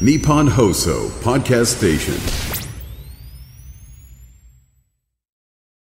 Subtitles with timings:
[0.00, 2.14] Nippon Hoso Podcast Station.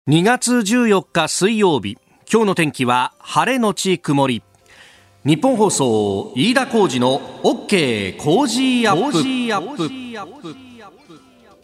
[0.07, 1.97] 2月14日水曜日。
[2.31, 4.43] 今日の天気は晴れのち曇り。
[5.25, 10.74] 日本放送飯田浩二の OK 工事アップ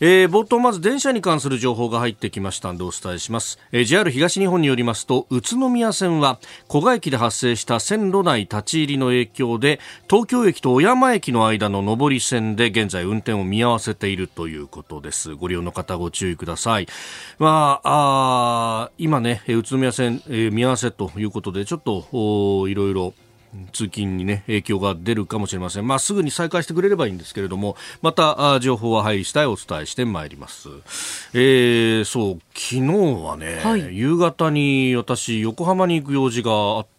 [0.00, 6.38] えー、冒頭まず電車に関する情報が入ってきましたのでお伝えします、えー、JR 東日本によりますと宇都宮線は
[6.70, 15.34] 古賀駅で発生した線路内立ち入りの影響で東京駅と小山駅の間の上り線で現在運転を見合わせているということです。
[15.34, 16.86] ご利用の方ご注意ください。
[17.38, 23.14] まああ今ね宇都宮線、えー、見合わせということでちょっといろいろ
[23.72, 30.68] 通勤にね影響が出るかもしれません、まあ、すぐに再開してくれればいいんですけれどもまた情報は入り次第お伝えしてまいります、
[31.32, 32.82] えー、そう昨日
[33.24, 36.97] はね、はい、夕方に私横浜に行く用事があったんです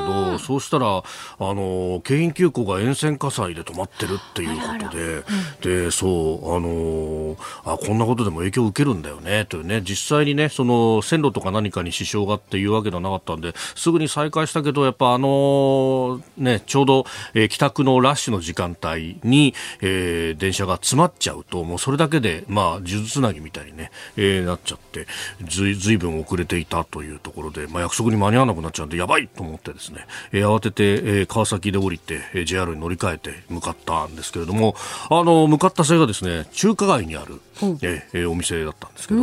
[0.00, 1.02] けどそうしたらあ
[1.40, 9.82] の京浜急行が沿線火災で止まってるっていうことで、でそうあのあこんなことでも影響を受けるんだよねというね。
[9.82, 25.06] 実際にねその線路とか何かに支障がっていうわけではなかったんですぐに再開したけどやっぱあのねちょうど、えー、帰宅のラッシュの時間帯に、えー、電車が詰まっちゃうともうそれだけでまあ数珠つなぎみたいにね、えー、なっちゃって
[25.46, 29.87] ずいずいぶん遅れていたというところで、まあ、約束に間に合わなくなっちゃうんでやばいと思ってですね、
[30.32, 34.74] えー、慌てて、えー、川崎で降りて、えー、JR に乗り換えて向かったんですけれども
[35.10, 39.20] あの向かった先がですね中華街にある、えー、えー、お店だったんですけど。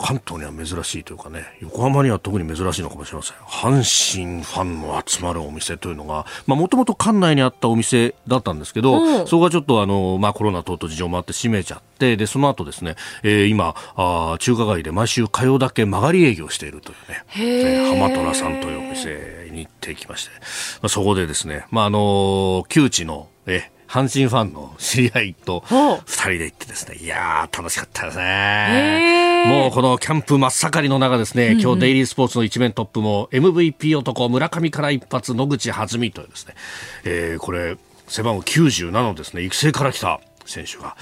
[0.00, 3.36] 関東には珍しいというかね、横浜には特に珍しいのかもしれません。
[3.36, 20.30] 阪神ファンの集まるお店というのが、まあもともと館内にあったお店だったんですけど、そこがちょっとあの、まあコロナ等々事情もあって閉めちゃって、で、その後ですね、えー、今、あ中華街で毎週火曜だけ曲がり営業しているというね、えー、浜虎さんというお店に行ってきまして、
[20.80, 29.44] まあ、そこでですね、まああの、旧知の、え阪神ファンの知り合いと二人で行ってですね、いやー、楽しかったですね。
[29.48, 36.54] もうこのキャンプ真っ盛りの中ですね、今日デイリースポーツの一面トップも MVP 男、村上から一発、野口弾みというですね、
[37.04, 40.96] えー、これ、背番号97のですね、育成から来た選手が、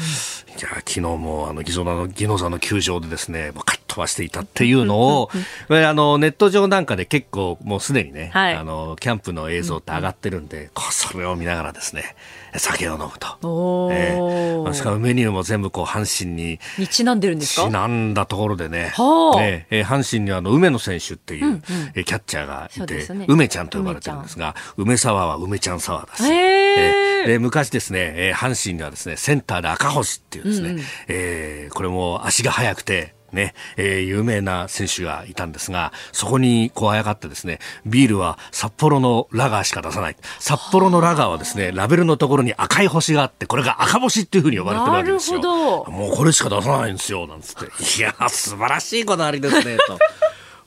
[0.49, 5.31] いや昨日もあのギゾナのギノザの球場でですね、もうカッ飛ばしていたっていうのを、
[5.69, 12.15] あのネット上なんかで結構もうすでにね、はい、あのキャンプの映像って上がってるんで、それを見ながらですね、
[12.57, 13.91] 酒を飲むと。
[13.93, 16.59] えー、しかもメニューも全部こう阪神に。
[16.79, 17.67] にちなんでるんですか？
[17.67, 18.93] ちなんだところでね。
[18.95, 19.83] はあ、ねえ。
[19.83, 21.63] ー、阪神にはあの梅野選手っていう、うんうん、
[21.95, 26.25] えキャッチャーがいて、ね、梅ちゃんと呼ばれてるんですが、梅沢は梅ちゃん沢だし。
[26.25, 40.17] えー、で昔ですね、えー、阪神にはですね、センターで赤星っていうですね、うんうん、えー、これも足が速くて、ね、えー、有名な選手がいたんですが、そこにこうあやかってですね、ビールは札幌のラガーしか出さない。
[40.39, 45.41] 札幌のラガーはですね、ラベルのところに赤い星があって、これが赤星っていうふうに呼ばれてるわけですよ。
[45.41, 47.67] もうこれしか出さないんですよ、なんつって。
[47.99, 49.99] いや素晴らしいこだわりですね、と。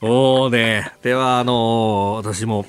[0.04, 2.66] おーね、では、あのー、私も、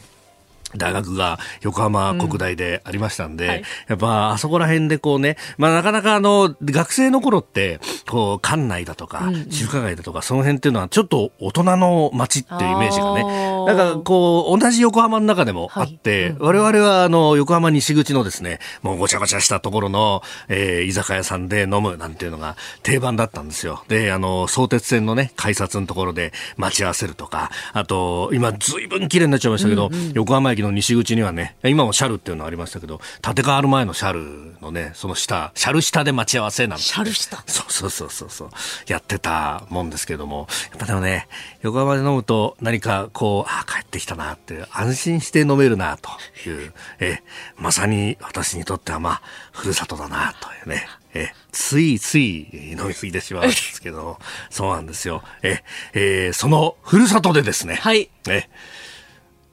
[0.77, 7.79] 大学が横浜国大でありましたんで、うんはい、やっぱあそこら辺でこうね、まあなかなかあの、学生の頃って、
[8.09, 13.23] こう、館内だとか、中華街だとか、その辺っていうのはちょっと大人の街っていうイメージがね、
[13.65, 23.83] なんかこう、同じ横浜の中でもあって、はいうん、我々はあの、横浜西口のですね、もうごちゃごちゃしたところの、えー、居酒屋さんで飲むなんていうのが定番だったんですよ。
[23.87, 36.83] で、あの、相鉄線のね、改札のところで待ち合わせるとか、あと、今ずいぶん綺麗になっちゃいましたけど、うんうん、横浜駅の西口にはね、今もシャルっていうのありましたけど、建て替わる前のシャルのね、その下、シャル下で待ち合わせなんて。
[36.83, 38.49] シャル下 そうそうそうそうそう、
[38.87, 41.27] やってたもんですけども、やっぱでもね、
[41.61, 46.09] 横浜で飲むと何かこう、ああ、帰ってきたなって安心して飲めるなと
[46.49, 47.21] いう、え、
[47.57, 50.87] まさに私にとってはまあ、ふるさとだなというね。
[51.15, 54.19] え、ついつい飲みすぎてしまうんですけど、
[54.49, 55.23] そうなんですよ。
[55.43, 55.63] え、
[55.93, 57.75] えー、そのふるさとでですね。
[57.75, 58.09] はい。
[58.27, 58.49] え、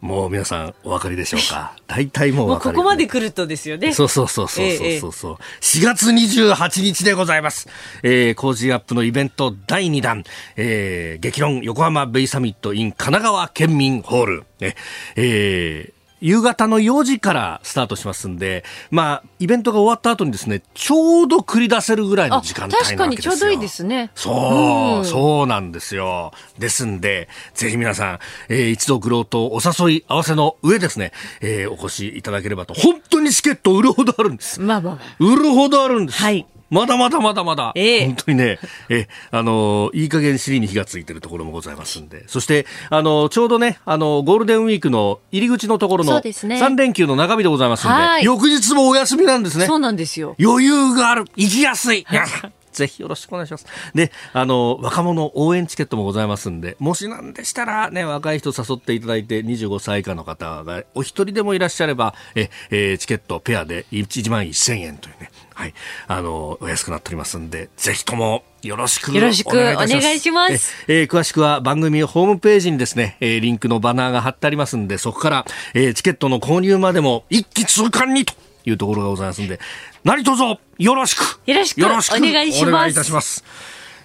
[0.01, 1.77] もう皆さんお分かりでしょうか？
[1.87, 3.93] 大体もう分かり、ね、ここまで来るとですよね。
[3.93, 7.69] そうそうそうそうそうそう、ええ、4月28日でございます。
[8.03, 10.25] えー、工事アップのイベント第2弾、
[10.57, 14.45] えー、激論横浜ベイサミット in 神奈川県民ホール。
[14.61, 14.75] え
[15.17, 22.99] えー夕方の4時からスタートしますんで、まあ、イベントが終わった後にですね、ちょうど繰り出せるぐらいの時間帯なわけですよ。
[22.99, 24.11] 確かにちょうどいいですね。
[24.15, 26.33] そう、うん、そうなんですよ。
[26.59, 28.19] ですんで、ぜひ皆さん、
[28.49, 34.61] えー、一度グロートお誘い合わせの上ですね、えー、お越しいただければと、本当にチケット売るほどあるんです。
[34.61, 36.19] まあまあ、まあ、売るほどあるんです。
[36.19, 36.47] はい。
[36.71, 37.73] まだまだまだまだ。
[37.75, 38.59] ええ、本当にね、
[38.89, 42.25] え、あの、いい加減尻に火がついてるところもございますんで。
[42.29, 49.67] そして、あの、ちょうどね、あの、ゴールデンウィークの入り口のところの3連休の中日でございますんで、でね、翌日もお休みなんですね。
[49.67, 50.37] そうなんですよ。
[50.41, 51.25] 余裕がある。
[51.35, 52.07] 行きやすい。
[52.73, 53.67] ぜひよろしくお願いします。
[53.95, 65.75] で、あの、若者応援チケットもございますんで、もしなんでしたらね、若い人誘っていただいて、25歳以下の方がお一人でもいらっしゃれば、え、えー、チケットペアで1万1000円というね、はい、
[66.07, 70.75] あの、お安くなっておりますんで、ぜひともよろしくよろしくお願いします。
[70.89, 78.35] ええー、詳しくは番組ホームページにですね、えー、リンクのバナーが貼ってありますんで、そこから、えー、チケットの購入までも一気通貫にと
[78.65, 79.61] いうところがございますんで、
[80.05, 80.43] 何卒
[80.79, 82.69] よろしくよろしくお願いします。
[82.69, 83.45] お願いいたします。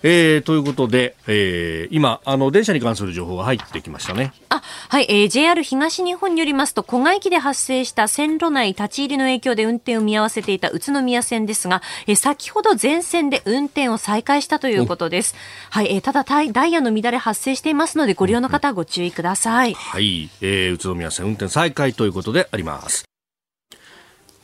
[0.08, 4.34] えー、ということで、えー、今、あの、電車に関する情報が入ってきましたね。
[4.50, 15.34] あ、はい、えー、JR 東日本によりますと、小賀駅で発生した線路内立ち入りの影響で運転を見合わせていた宇都宮線ですが、えー、先ほど全線で運転を再開したということです。
[15.72, 19.74] はい、えー、ただダイヤの乱れ発生していますので、ご利用の方はご注意ください。
[19.74, 23.06] はい、えー、宇都宮線運転再開ということであります。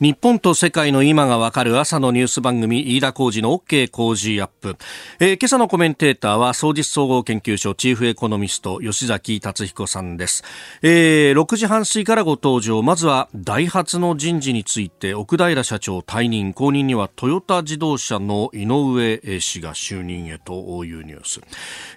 [0.02, 4.76] 日本と世界の今がわかる朝のニュース番組飯田浩二の OK 工事アップ、
[5.20, 10.42] えー、今朝のコメンテーターは総実総合研究所チーフエコノミスト吉崎達彦さんです、
[10.82, 21.40] えー、6時半過ぎからご登場まずはダイハツの人事について奥平社長退任後任にはトヨタ自動車の井上氏が就任へというニュース、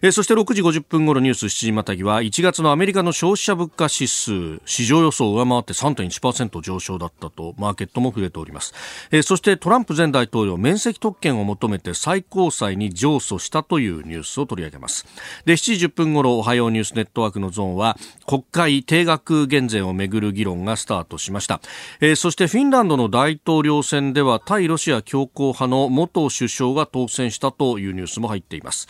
[0.03, 8.73] えー、そして6時50分頃ニュース7時またぎは1月のアメリカの消費者物価指数市場予想を上回って3.1%上昇だったとマーケットとも触れております、
[9.11, 15.05] えー、そしてトランプ前大統領免責特権を求めて最高裁に上訴したというニュースを取り上げます。
[15.45, 17.97] で7時10分頃おはようニュースネットワークのゾーンは
[18.27, 21.61] 国会定額減税をめぐる議論がスタートしました、
[22.01, 28.87] えー、そしてフィンランドの大統領選では対ロシア強硬派の元首相が当選したというニュースも入っています。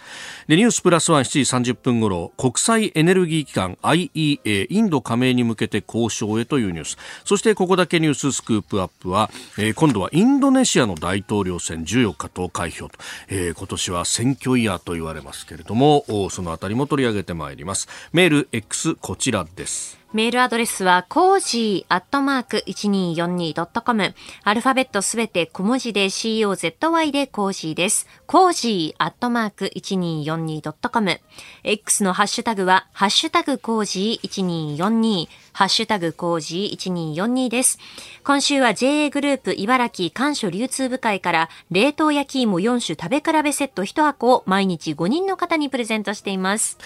[0.48, 6.98] でニュースプラスワン7時30分頃国際エネルギー機関 IEA インド加盟に向けて交渉へというニュース。
[7.24, 8.95] そしてここだけニューススクープアップ。
[9.00, 12.98] プは、えー、今度はインドネシアの大統領選14日投開票と、
[13.30, 24.16] えー、今年は選挙イヤーと言われますけれどもそのあたりも取り上げてまいりますメール X こちらですメールアドレスは、コージーアットマーク 1242.com。
[24.46, 28.08] アルファベットすべて小文字で COZY で cozy です。
[28.28, 31.20] cozy アットマーク 1242.com。
[31.64, 35.28] X のハッシュタグは、ハッシュタグコージー1242。
[35.54, 37.78] ハッシュタグコージー1242です。
[38.24, 46.80] 今週は JA グループ茨城官所流通部会から冷凍焼き芋4種食べ比べセット1箱を毎日5人の方にプレゼントしています。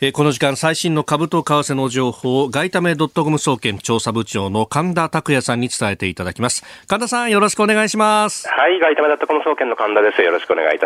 [0.00, 10.85] えー、この時間最新の株と為替の情報を外為ドットコム総研調査部長の神田拓也さんに伝えていただきます神田さんよろしくお願いしますはい外為ドットコム総研の神田ですよろしくお願いいたしま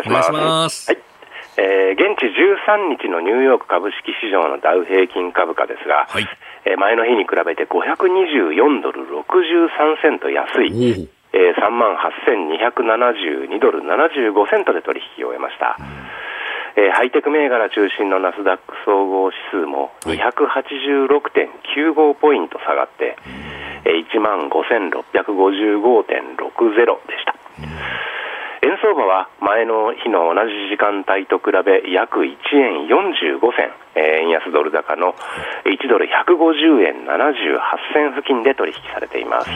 [0.87, 0.97] はい。
[1.57, 6.27] えー、現地13日のニューヨーク株式市場のダウ平均株価ですが、はい。
[6.65, 10.71] えー、前の日に比べて524ドル63セント安い、
[11.33, 15.77] えー、3万8272ドル75セントで取引を終えました。
[16.75, 23.17] えー、ハイテク銘柄中心のナスダック総合指数も286.95ポイント下がって、
[23.83, 27.35] えー、1万5655.60でした。
[28.63, 35.15] 円相場は前の日の同じ時間帯と比べ約1円45銭、円安ドル高の
[35.65, 37.57] 1ドル150円78
[37.93, 39.49] 銭付近で取引されています。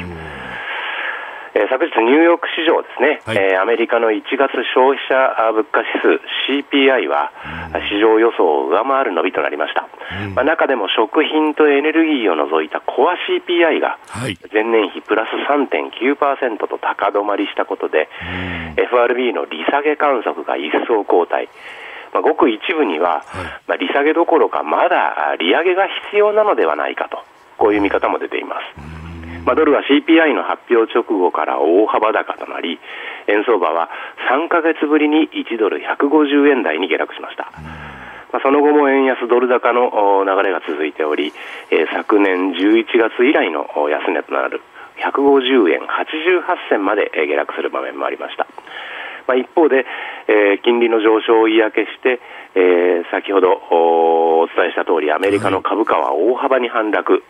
[1.56, 5.16] えー、昨日、ニューヨーク市場ですね、はい、えー、アメリカの1月消費者
[5.56, 6.20] 物価指数
[6.52, 7.32] CPI は、
[7.88, 13.98] 市場予想を上回る伸びとなりました、うん、まあ、中でも食品とエネルギーを除いたコア CPI が
[14.52, 18.10] 前年比プラス3.9%と高止まりしたことで、
[18.76, 21.48] うん、FRB の利下げ観測が一層後退。
[22.12, 23.24] まあ、ごく一部には、
[23.68, 27.20] まあ、利下げどころかまだ利上げが必要なのではないかと
[27.58, 29.05] こういう見方も出ています。
[29.44, 32.80] まあ、ドルは CPI の発表直後から大幅高となり、
[33.27, 33.89] 円相場は
[34.32, 37.51] 3か月ぶりに1ドル150円台に下落しました。
[38.32, 41.34] まあ、その後も円安ドル高の流れが続いており、
[41.72, 44.62] えー、昨年11月以来の安値となる
[45.00, 48.48] 150円88銭まで下落する場面もありました。
[49.27, 49.86] まあ、一方で、
[50.27, 52.20] えー、金利の上昇を嫌気して、
[52.56, 57.22] えー、先ほどお伝えした通り、アメリカの株価は大幅に反落、はい、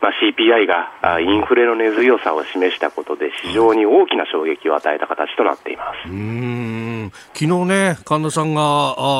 [0.00, 6.10] まあ、CPI がインフレの根強さを示したことで、市場に大きな衝撃を与えた形となっています。
[6.10, 7.12] うん。
[7.34, 8.62] 昨日ね、神田さんが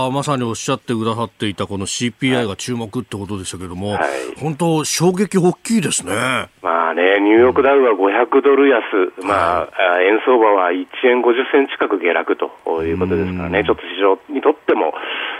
[0.06, 6.48] あまさにおっしゃってくださっていたこの CPI が注目ってことでしたけれども、はい、本当、衝撃大きいですね。
[6.62, 8.82] まあね、ニューヨークダウは500ドル安、
[9.26, 14.93] まあ、円相場は1円50銭近く下落ということですからね、ちょっと市場にとっても、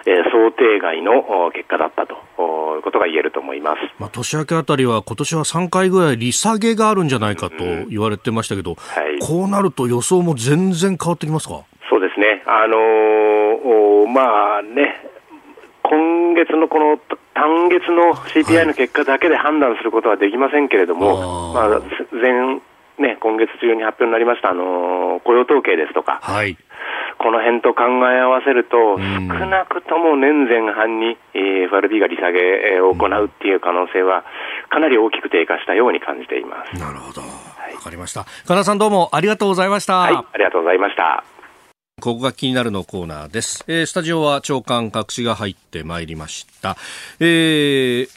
[0.07, 3.81] えー、想定外の結果だったということが言えると思います。
[3.99, 7.57] まあ、年明けあたりは今年は3回ぐらい利下げがあるんじゃないかと
[7.89, 11.65] 言われてましたけど、うんはい、こうなると予想も全然変わってきますか？
[11.89, 12.43] そうですね。
[12.47, 14.97] あのー、まあね、
[15.83, 16.99] 今月のこの
[17.35, 21.81] 単月の CPI の結果だけで判断することはできませんけれども、はい、まあ、
[22.13, 22.61] 前、
[22.99, 26.57] ね、今月中に発表になりました、あのー、雇用統計ですとか、はい、
[27.19, 34.25] この辺と考え合わせると、少なくとも年前半に FRB が利下げを行うっていう可能性は、
[34.71, 36.79] かなり大きく低下したように感じています。
[36.79, 37.21] なるほど。
[37.23, 37.27] わ、
[37.83, 38.25] かりました。
[38.47, 39.99] 金田さんどうもありがとうございました。
[39.99, 41.25] はい、ありがとうございました。
[42.01, 43.65] ここが気になるのコーナーです。
[43.69, 46.77] えー、スタジオは長官隠しが入ってまいりました。
[47.21, 48.09] えー、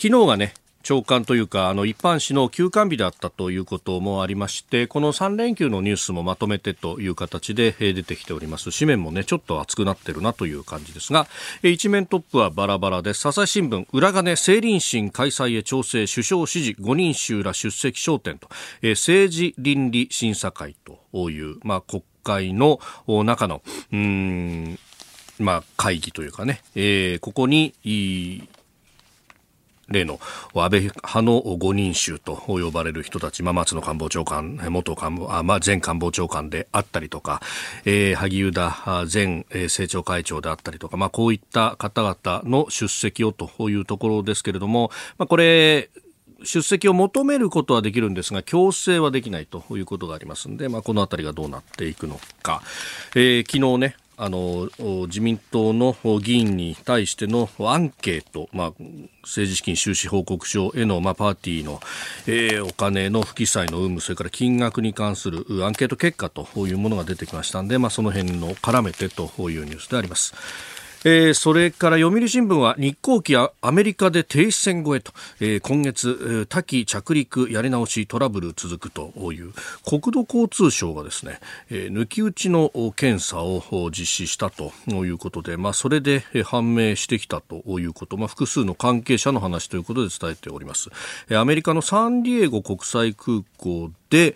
[0.00, 8.70] 昨日がね、長官というか、あの、一般紙の休館日だったということもありまして、この3連休のニュースもまとめてという形で出てきております。
[8.70, 11.26] 紙面もね、ちょっと熱くなってるなという感じですが、
[11.62, 13.26] 一面トップはバラバラです。
[13.26, 18.48] 朝日新聞、裏金政倫審開催へ調整、首相指示、5人衆ら出席焦点と、
[18.82, 24.78] 政治倫理審査会という、まあ、国会の中の、うん、
[25.38, 27.74] まあ、会議というかね、えー、ここに、
[29.94, 30.20] 例の
[30.54, 37.40] 安倍派の5人衆と呼ばれる人たち、まあ、松野官房長官、元官房、あまあ、前官房長官であったりとか、
[37.84, 45.90] えー、萩生田前政調会長であったりとか、まあ、こういった方々の出席をというところですけれども、まあ、これ、
[46.44, 52.62] 出席を求めることはできるんですが強制はできないということがありますので、まあ、このあたりがどうなっていくのか、
[53.14, 54.68] えー、昨日ねあの
[55.06, 58.72] 自民党の議員に対してのアンケート、まあ、
[59.22, 61.80] 政治資金収支報告書への、まあ、パーティーの、
[62.26, 70.34] えー、お金の不記載の有無それから金額に関するアンケート結果というものが出てきましたので、まあ、その辺の絡めてというニュースであります。
[71.04, 79.52] えー、それから読売新聞は日航機アメリカで停止線越えと、えー、今月多機着陸やり直しトラブル続くという
[79.86, 90.88] 国土交通省がですね、えー、抜き打ちの検査を実施したということで、まあ、それで判明してきたということ、まあ、複数の関係者の話ということで伝えております。
[91.30, 94.34] アメリカのサンディエゴ国際空港で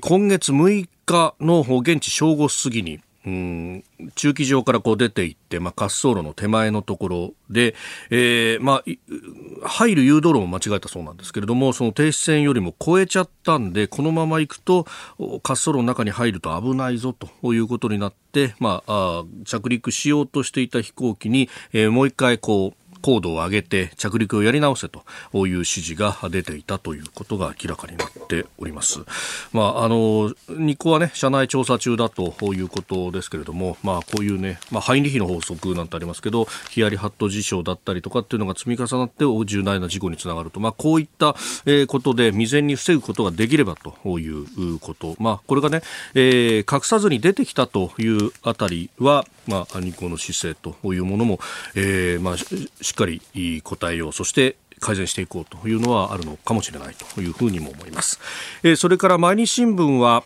[0.00, 3.84] 今月6日の現地正午過ぎにうん。
[4.16, 7.74] 駐機場からこう出ていって、まあ、滑走路の手前のところで、
[8.10, 14.86] えーまあ、入る誘導路も間違えたそうなんですけれどもその停止線よりも超えちゃったんでこのまま行くと
[15.18, 25.04] 滑走路の中に入ると危ないぞということになって、まあ、あ着陸しようとしていた飛行機に、えー、もう一回こう高度を上げて着陸をやり直せと
[25.34, 29.00] いう指示が出ていたということが明らかになっております。
[29.52, 41.34] まあ、あの、日光はね、社内調査中だということですけれども、まあ、こういうね、まあ、ハインリヒの法則なんてありますけど、ヒヤリハット事象だったりとかっていうのが積み重なって重大な事故につながると、まあ、こういった、
[41.86, 45.82] ことで未然に防ぐことができればということ、まあ、これがね、
[46.14, 51.40] えー、隠さずに出てきたというあたりは、まあ、日光の姿勢というものも、
[51.74, 58.20] えー、まあ、ししっかり答えよう、そして改善していこうというのはあるのかもしれないというふうにも思います。
[58.62, 60.24] えー、それから毎日新聞は、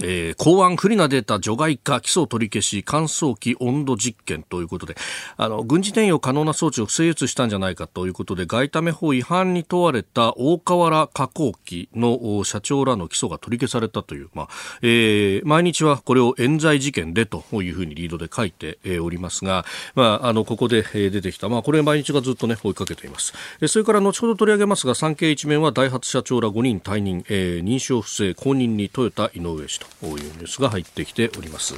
[0.00, 4.96] えー、公安不利なデータ除外化、基礎取り消し、乾燥機温度実験ということで、
[5.36, 14.48] あの、軍事転用可能な装置を不正輸出したんじゃないかということで、外為法違反に問われた大河原加工機の社長らの起訴が取り消されたという、まあ、
[14.80, 23.34] えー、毎日はこれを冤罪事件でというふうにリードで書いておりますが、まあ、あの、ここで出てきた、まあ、これ毎日がずっとね、追いかけています。
[23.66, 31.74] それから後ほど取り上げますが、産経一面はダイハツ社長ら5人退任、えー、認証不正、公認にトヨタ井上氏というニュースが入ってきております。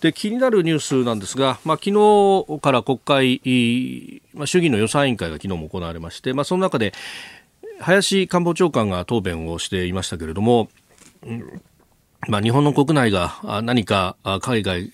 [0.00, 6.92] で気になるニュースなんですが、まあ、昨日から国会、まあ、衆議院の予算委員会が昨日も行われまして、まあ、その中で
[7.80, 10.68] 林官房長官が答弁をしていましたけれども、
[11.26, 11.62] うん
[12.28, 14.90] まあ、日本の国内が何か海外、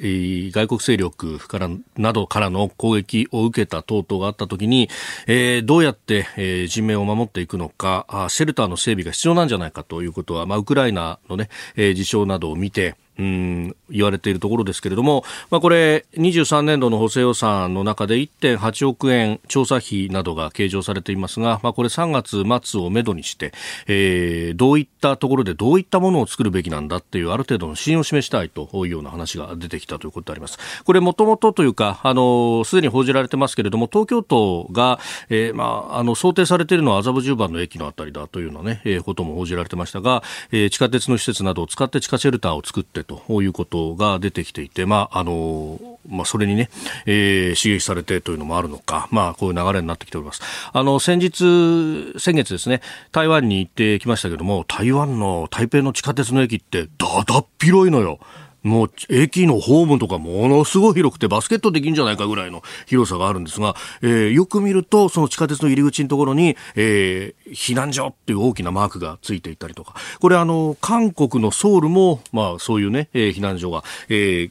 [0.52, 4.91] 外国勢力からなどからの攻撃を受けた等々があったときに、
[5.26, 23.52] えー、どうやって、えー、人命を守っていくのか、シェルターの整備が必要なんじゃないかということは、まあ、ウクライナのね、えー、事象などを見て、うん言われているところですけれども、まあ、これ、23年度の補正予算の中で1.8億円調査費などが計上されていますが、まあ、これ3月末をめどにして、
[23.87, 30.59] えー、どういったところでどういったものを作るべきなんだっていうある程度の信用を示したいというような話が出てきたということであります。
[30.85, 45.78] これもともとというか、あの、すでに報じられてますけれども、東京都が、えー、まあ、あの、想定されているのは麻布十番の駅のあたりだというようなね、えー、ことも報じられてましたが、えー、地下鉄の施設などを使って地下シェルターを作ってということが出てきていて、まあ、あの、
[46.09, 46.68] まあ、それにね、
[47.06, 50.42] えー、刺激されてというのもあるのか、まあ、こういう流れになってきております。
[50.73, 52.80] あの、先日、先月ですね、
[53.12, 58.18] 台湾に行ってきましたけども、台湾の台北の地下鉄の駅ってだだっ広いのよ。
[58.62, 74.49] もう駅のホームとかものすごい広くてバスケットできるんじゃないかぐらいの広さがあるんですが、えー、よく見るとその地下鉄の入り口のところに、えー、避難所っていう大きなマークがついていたりとか、これあの、韓国のソウルも、まあそういうね、えー、避難所が、え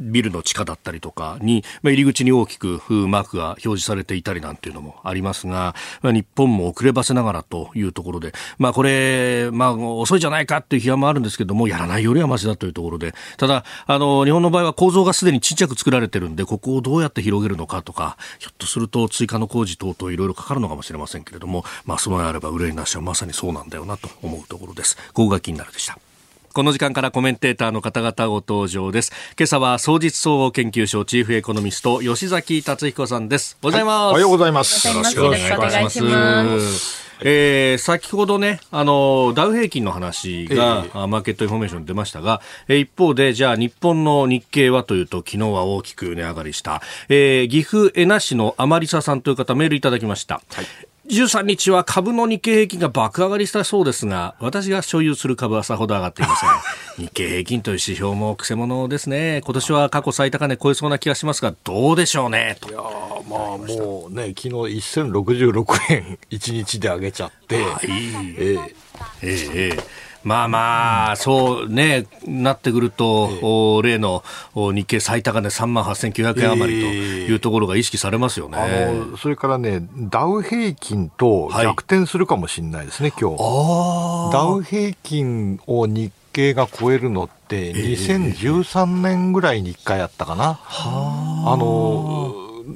[0.00, 24.96] ビルの地下だったりとかに、まあ、入り口に大きくマークが表示されていたりなんていうのもありますが、まあ、日本も遅ればせながらというところで、まあ、これ、まあ、遅いじゃないかっていう批判もあるんですけども、やらないよりはましだというところで、ただ、あの、日本の場合は構造がすでにちっちゃく作られてるんで、ここをどうやって広げるのかとか、ひょっとすると追加の工事等々いろいろかかるのかもしれませんけれども、まあ、備えあれば憂いなしはまさにそうなんだよなと思うところです。
[25.08, 25.98] ここが気になるでした。
[26.52, 29.12] この時間からコメンテーターの方々ご登場です。
[29.38, 33.56] 今朝は双日総合研究所チーフエコノミスト吉崎達彦さんです。
[33.62, 34.08] おはようございます。
[34.08, 34.88] はい、おはようございます。
[34.88, 37.10] よろしくお願いします。
[37.22, 50.40] えー、先ほどね、あの、ダウ平均の話が、えー、マーケットインフォメーションに出ましたが、えー、一方で、じゃあ日本の日経はというと、昨日は大きく値上がりした、えー、岐阜恵那市のアマリサさんという方メールいただきました。
[50.50, 50.66] はい
[51.10, 56.50] 13日は株の日経平均が爆上がりしたそうですが、私が所有する株はさほど上がっていません。
[57.06, 59.42] 日経平均という指標もくせ者ですね。
[59.44, 62.56] 今年は過去最高値超えそうな気がしますが、どうでしょうね？
[62.68, 62.78] いや
[63.28, 68.74] まあもうね、昨日1066円1日で上げちゃって、はい、えー、
[69.22, 69.84] えー、えー
[70.22, 74.22] まあまあ、そうね、なってくると、例の
[74.54, 78.58] 日経最高値3万8900円余りというところが意識されますよね。
[78.58, 84.32] あのそれからね、ダウ平均と逆転するかもしれないですね、はい、今日。
[84.32, 90.60] ダウ平均を日経が超えるのって、2013年ぐらいに1回あったかな。
[90.68, 92.34] あの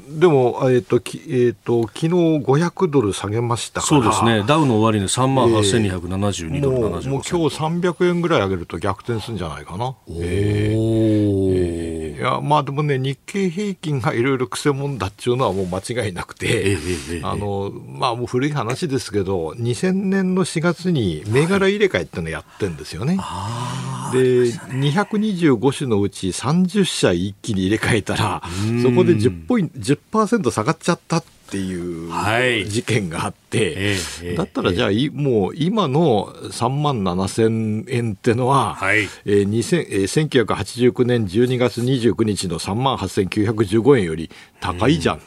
[0.08, 4.44] でも、えっ、ー、と、きえっ、ー、と、昨日500ドル下げましたそうですね。
[4.46, 9.94] ダウの終値3万8272ドル、えー、もう、もう今日300円ぐらい上げると逆転するんじゃないかな。
[10.08, 23.16] えー、えー、いや、まあでもね、日経平均がいろいろくせ者だっていうのはもう間違いなくて、えー、あの、まあもう古い話ですけど、2000年の4月に銘柄入れ替えってのをやってるんですよね。
[23.16, 28.42] はい、で、225種のうち30社一気に入れ替えたら、
[28.82, 32.10] そこで10ポイント、10%下がっちゃったっていう
[32.66, 39.08] 事件があって、はい、だったらじゃあ、もう今の3万7000円ってのは、はい。
[39.24, 45.20] えー、1989年12月29日の3万8915円より高いじゃん。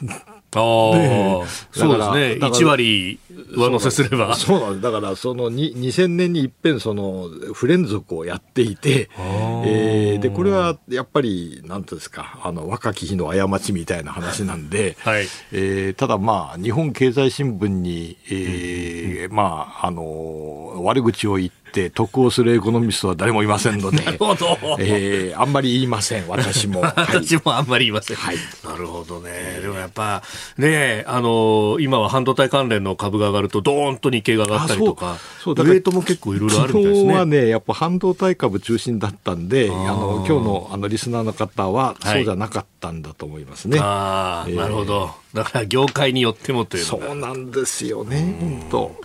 [0.54, 2.46] うんああ、そうですね。
[2.46, 3.20] 1割
[3.54, 4.34] 上乗せすれば。
[4.34, 4.80] そうなんです。
[4.80, 9.10] だから、その2000年にいっぺん、その、不連続をやっていて、
[9.66, 26.80] えー、で、これはやっぱり、なんていうんですか、あの、若き日の過ちみたいな話なんで、はい、えー、ただまあ、日本経済新聞に、えー、うん、まあ、あの、悪口を言って、って得をするエコノミストは誰もいませんので、 なるほどえー、あんまり言いません、私も。
[26.96, 28.16] 私もあんまり言いません。
[28.16, 29.60] はい、なるほどね。
[29.62, 30.22] でもやっぱ、
[30.56, 37.14] ね、あの、今は半導体関連の株が上がると、どーんと日経が上がったりとか、そうそうウェイトも結構いろいろあるみたいですね。
[37.14, 43.78] はね、やっぱ半導体株中心だったんで、あの今日のあのリスナーの方は、そうじゃなかったんだと思いますね。
[43.78, 45.10] はい、あなるほど。
[45.34, 49.00] だから業界によってもというそうなんですよね、本当。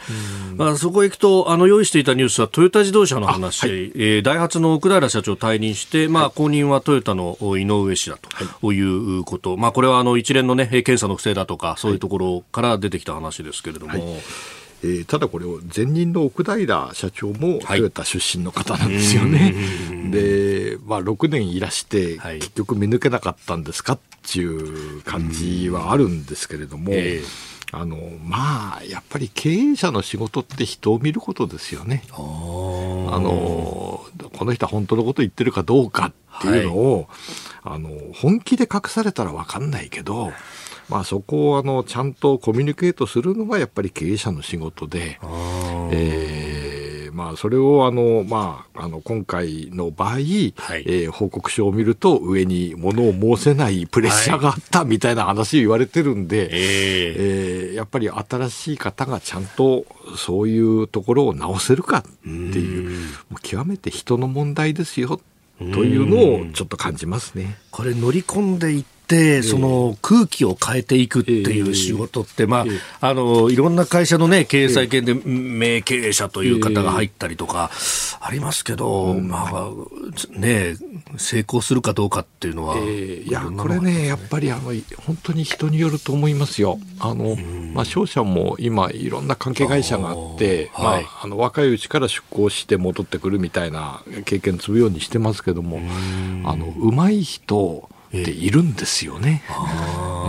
[0.56, 8.82] まあ、そこへ行くと、あの用意していたニュースはトヨタ自動車の話、はい、えー、ダイハツの奥平社長退任して、まあ、後任はトヨタの井上氏だとい。
[8.84, 13.92] うこと、はい、まあ、これはあの一連の、ね、検査の不正だとか、そういうところから出てきた話ですけれども。
[13.92, 14.22] はい
[14.84, 19.56] えー、ただこれを前任の奥平社長もトヨタ出身の方なんですよね。
[19.90, 26.92] はい、で、まあ、6年いらして、結局見抜けなかったんですかっていう感じはあるんですけれども。
[26.92, 32.04] えーあのまあやっぱり経営者の仕事って人を見ることですよね。
[32.12, 34.06] あの
[34.38, 37.08] この人は本当のこと言ってるかどうかっていうのを、
[37.64, 40.32] はい、あの本気で隠されたら分かんないけど、
[40.94, 45.20] まあ、そこをあのちゃんとコミュニケートするのがやっぱり経営者の仕事で、
[45.92, 63.00] えーまあ、それをあの、まあ、あの今回の場合、はい、えー、報告書を見ると上に物を申せないプレッシャーがあったみたいな話を言われてるんで、はい、えー、やっぱり新しい方がちゃんとそういうところを直せるかっていう、
[63.32, 65.20] う極めて人の問題ですよ
[65.60, 67.58] というのをちょっと感じますね。
[67.72, 68.86] これ乗り込んでい、
[69.44, 72.66] その空気を変えていくっていう仕事って、ま
[73.02, 77.70] あ、あの、いろんな会社のね、経営再建で名経営者という方が入ったりとか、
[78.22, 79.70] ありますけど、まあ、
[80.40, 80.76] ね、
[81.18, 82.78] 成功するかどうかっていうのは。
[82.78, 84.72] いや、これね、やっぱりあの、
[85.06, 86.80] 本当に人によると思いますよ。
[87.00, 87.36] あの、
[87.74, 95.82] まあ、商社も今、いろんな関係会社があって、まあ、あの、若いうちから出向して戻ってくるみたいな経験積むようにしてますけども、
[96.46, 97.90] あの、上手い人、
[98.22, 99.44] っているんですよね。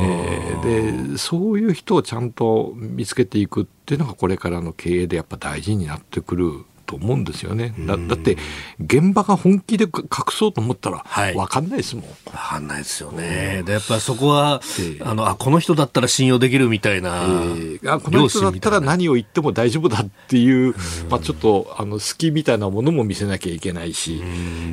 [0.00, 7.74] えー、でそういう人をちゃんと見つけていくっていうのがこれからの経営でやっぱ大事になってくると思うんですよね。
[7.78, 8.36] だだって
[8.78, 12.04] 現場が本気で隠そうと思ったら分かんないですもん。
[12.04, 13.62] 分かんないですよね。
[13.64, 20.74] でやっぱそこは、えー、あのあこの人だったら信用できるみたいな、えー、あこの人だったら何を言っても大丈夫だっていう、
[21.10, 24.20] まあ、ちょっとあの好きみたいなものも見せなきゃいけないし、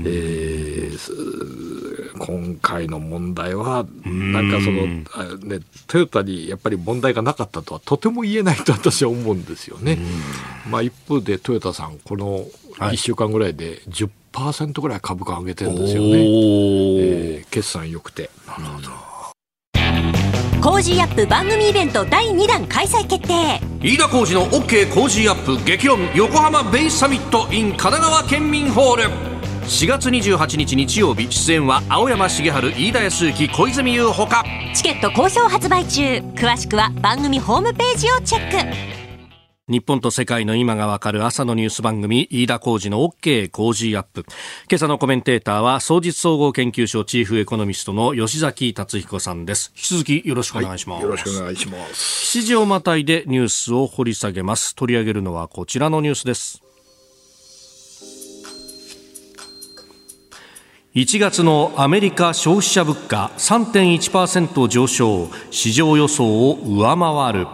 [0.05, 1.90] えー、
[2.25, 4.87] 今回の問題は、なんかその、
[5.39, 9.97] ね、トヨタにやっぱり問題がなかったとはとても言えないと私は思うんですよね。
[10.69, 12.45] まあ、一方でトヨタさん、この
[12.77, 16.09] 1週間ぐらいで10%ぐらい株価上げてるんですよね。
[16.19, 18.29] えー、決算良くて。
[18.47, 19.11] なるほど。
[20.61, 29.30] Cozy up 番組イベント第2弾開催決定飯田浩司の OK コージーアップ激論横浜ベイサミット in 神奈川県民ホール
[29.63, 34.43] 4月28日日曜日出演は青山茂春飯田康之小泉優ほか。
[34.73, 36.01] チケット好評発売中。
[36.35, 39.01] 詳しくは番組ホームページをチェック。
[39.69, 44.25] 日本と世界の今がわかる朝のニュース番組飯田浩二の OK 工事アップ。
[44.69, 49.71] 今朝のコメンテーターは総実総合研究所チーフエコノミストの吉崎達彦さんです。
[49.75, 52.37] 引き続きよろしくお願いします、はい、よろしくお願いします。
[52.39, 54.75] 7時をまたいでニュースを掘り下げます。
[54.75, 56.63] 取り上げるのはこちらのニュースです
[60.93, 67.47] 1月のアメリカ消費者物価3.1%上昇市場予想を上回る。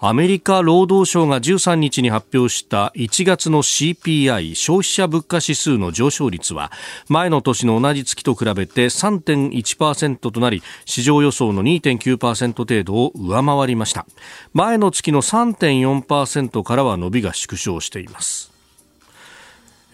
[0.00, 6.72] アメリカ労働省が13日に発表した1月の CPI 消費者物価指数の上昇率は
[7.08, 14.04] 前の年の同じ月と比べて3.1%となり市場予想の2.9%程度を上回りました。
[14.52, 18.51] 前の月の3.4%からは伸びが縮小しています。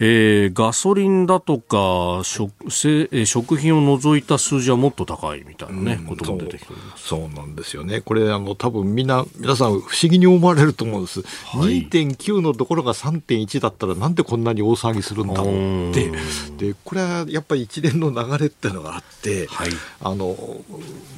[0.01, 7.09] えー、ガソリンだとか食せ食品を除いた数字はもっと高いみたいなね、うん、ことも出てきております。
[7.09, 16.11] そうなんですよね、これ、あの多分みんな、皆さん、不思議に思われると思うんです、はい、2.9のところが3.1だったら、なんでこんなに大騒ぎするんだろうって、
[16.59, 20.37] でこれはやっぱり一連の流れっていうのがあって、はい、あの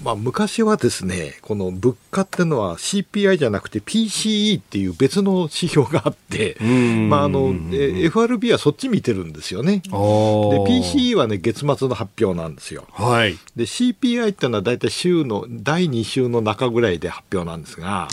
[0.02, 6.56] まあ、昔はですね、この物価っていうのは CPI じゃなくて PCE っていう別の指標があって、
[7.08, 9.78] まあ、あの FRB はそっち見てるんですよね。
[9.78, 12.86] で PCE はね月末の発表なんですよ。
[12.92, 18.08] はい、で CPI っていうのは大体週の第2週の中ぐらいで発表なんですが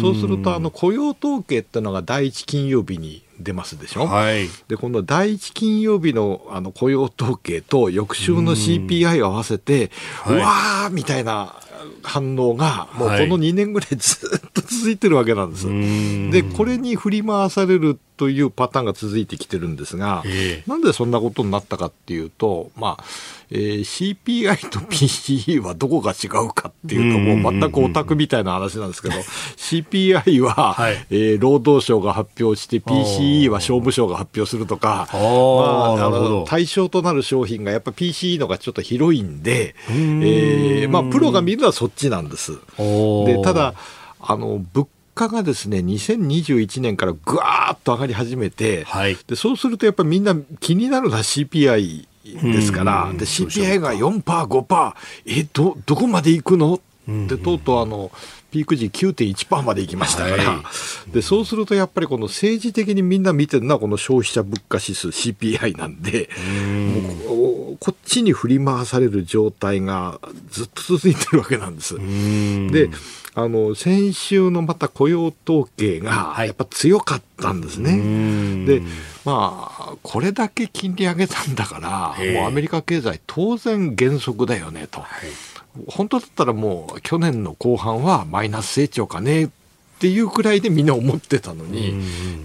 [0.00, 9.90] そうするとあの雇用統計っていうのが第1金曜日に出ますでしょ、はい、でこの第1金曜日のあの雇用統計と翌週の CPI を合わせて、
[10.26, 11.56] うわーみたいな
[12.02, 15.66] 反応が、もうこの2年ぐらいずっと続いてるわけなんです。
[15.66, 23.04] はい、で、これに振り回されるというパターンが続いてきてるんですが、えー、なんでそんなことになったかっていうと、まあ、
[23.50, 29.14] えー、CPI と PCE はどこが違うかっていうと、もう全くオタクみたいな話なんですけど、
[29.56, 42.58] CPI は、はい、えー、労働省が発表して、PCE は商務省が発表するとか、まあ、あの対象となる商品がやっぱ PCE のがちょっと広いんで、えーまあ、プロが見るのはそっちなんです。
[43.26, 43.74] でただ
[44.20, 54.94] あの物価がですね2021年からぐわーっと上がり始めて、はい、でそうするとやっぱりみんな気になるのは CPI ですから、で CPI が4%、5%、
[55.26, 56.80] えど、どこまでいくの？
[57.06, 58.12] でとうとうあの
[58.52, 60.62] ピーク時9.1%までいきましたから、は
[61.08, 66.28] い、でそうするとやっぱりこの政治的にみんな見てるのはこの消費者物価指数 CPI なんで
[67.34, 70.20] もうこっちに振り回される状態が
[70.50, 71.96] ずっと続いてるわけなんです。
[71.96, 72.88] で
[73.34, 77.90] あの先週のまた雇用統計がやっぱ強かったんですね。
[77.90, 78.82] はい、で
[79.24, 85.00] まあこれだけ金利上げたんだからもうアメリカ経済当然減速だよねと。
[85.00, 85.30] はい。
[85.88, 89.48] 本当だったらもう去年の後半はマイナス成長かねっ
[90.02, 91.94] っていうくらいでみんな思ってたのに、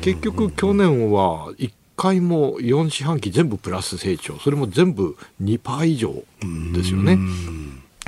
[0.02, 6.14] 結局去年は1回も4四半期全部プラス成長、それも全部2%以上
[6.76, 7.18] ですよね。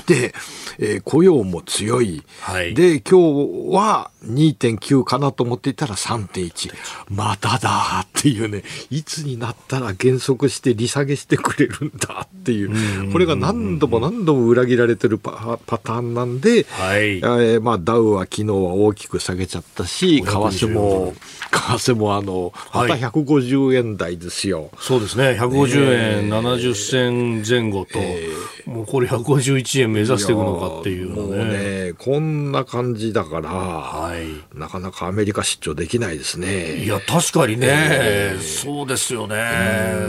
[0.05, 0.33] で、
[0.77, 2.23] えー、雇用も強い。
[2.41, 6.73] はい、で、今日は2.9かなと思っていたら3.1。
[7.09, 21.13] まただっていうね、いつになったら減速して利下げしてくれるんだっていう、これが何度も何度も裏切られてるパパターンなんで、はい、えー、まあ、ダウは昨日は大きく下げちゃったし、為替も、
[21.51, 24.63] 為替もあの、また150円台ですよ。
[24.63, 36.83] はい、そうですね、150円70銭前後と、えー、もうこれ151円目指していくのかっていうもうね、こんな感じだから、はい、なかなかアメリカ出張できないですね。
[36.83, 39.35] いや、確かにね、えー、そうですよね。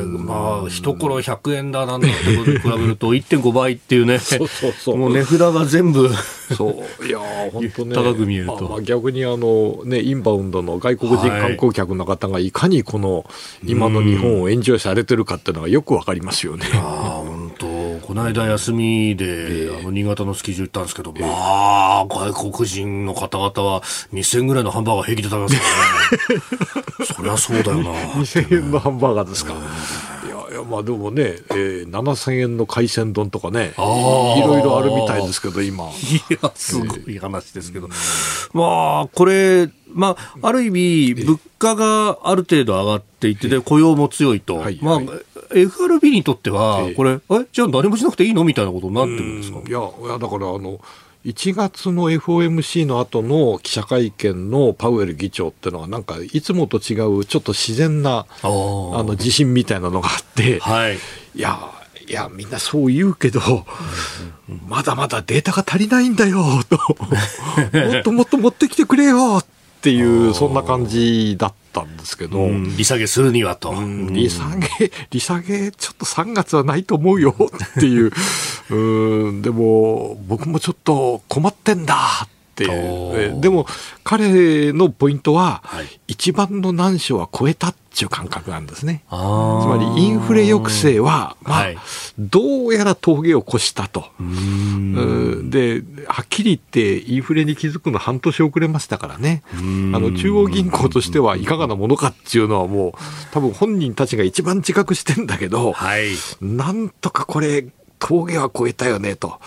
[0.06, 4.96] まあ、一頃100円だなんだってことに比べると1.5倍っていうね、 そうそうそう。
[4.96, 6.10] もう値札が全部
[6.54, 7.18] そう、いや、
[7.52, 8.68] 本当ね、高く見えると。
[8.68, 13.24] まあ、逆にあの、ね、インバウンドの外国人観光客の方がいかにこの、
[13.64, 16.66] 今の日本をエンジョイされてるかっていうのがよくわかりますよね。
[16.74, 17.66] あ本当
[18.06, 23.82] この間休みで、あの新潟のスキー場行ったんですけど、まあ、外国人の方々は
[24.12, 25.62] 2000円ぐらいのハンバーガー平気で食べますか
[26.32, 27.04] らね。
[27.14, 27.90] そりゃそうだよな。
[28.14, 29.52] 2000円のハンバーガーですか。
[29.52, 30.09] いやいや
[30.64, 35.84] まあでもね、えー、7000円の海鮮丼とかね、いろいろあるみたいですけど、今。
[35.84, 35.88] い
[36.42, 37.88] や、すごい話ですけど。
[38.52, 45.00] まあ、これ、まあ、ある意味、物価がある程度上がっていて、で雇用も強いと、はい、まあ、
[45.54, 48.44] FRB にとっては、これ、えじゃあ何もしなくていいの？
[48.44, 49.58] みたいなことになってるんですか？
[49.58, 50.80] いや、いやだからあの、
[51.24, 60.98] 1月の FOMC の後の記者会見のパウエル議長っていうのは、なんかいつもと違う、ちょっと自然なあの自信みたいなのがあって、はい、い
[61.34, 61.58] や、
[62.08, 63.40] いや、みんなそう言うけど、
[64.66, 66.78] まだまだデータが足りないんだよ、と。
[67.78, 69.44] もっともっと持ってきてくれよ、っ
[69.82, 72.48] ていう、そんな感じだったんですけど。
[72.76, 73.74] 利下げするにはと。
[74.10, 78.12] 利下げ、利下げ、ちょっと3月はないと思うよっていう。
[78.70, 83.40] うん、でも、僕もちょっと困ってんだっていう。
[83.40, 83.66] でも、
[84.04, 89.02] 彼のポイントは、はい、一番の難所は超えたっていう感覚なんですね。
[89.08, 91.78] つまり、インフレ抑制は、まあ、はい、
[92.18, 94.04] どうやら峠を越したと。
[95.50, 99.42] で、はっきり言って、インフレに気づくの半年遅れましたからね。
[99.54, 102.92] あの、中央銀行としてはいかがなものかっていうのはもう、
[103.32, 107.66] 多分本人たちが一番自覚してんだけど、はい、なんとかこれ、
[108.00, 109.38] 峠は越えたよねと。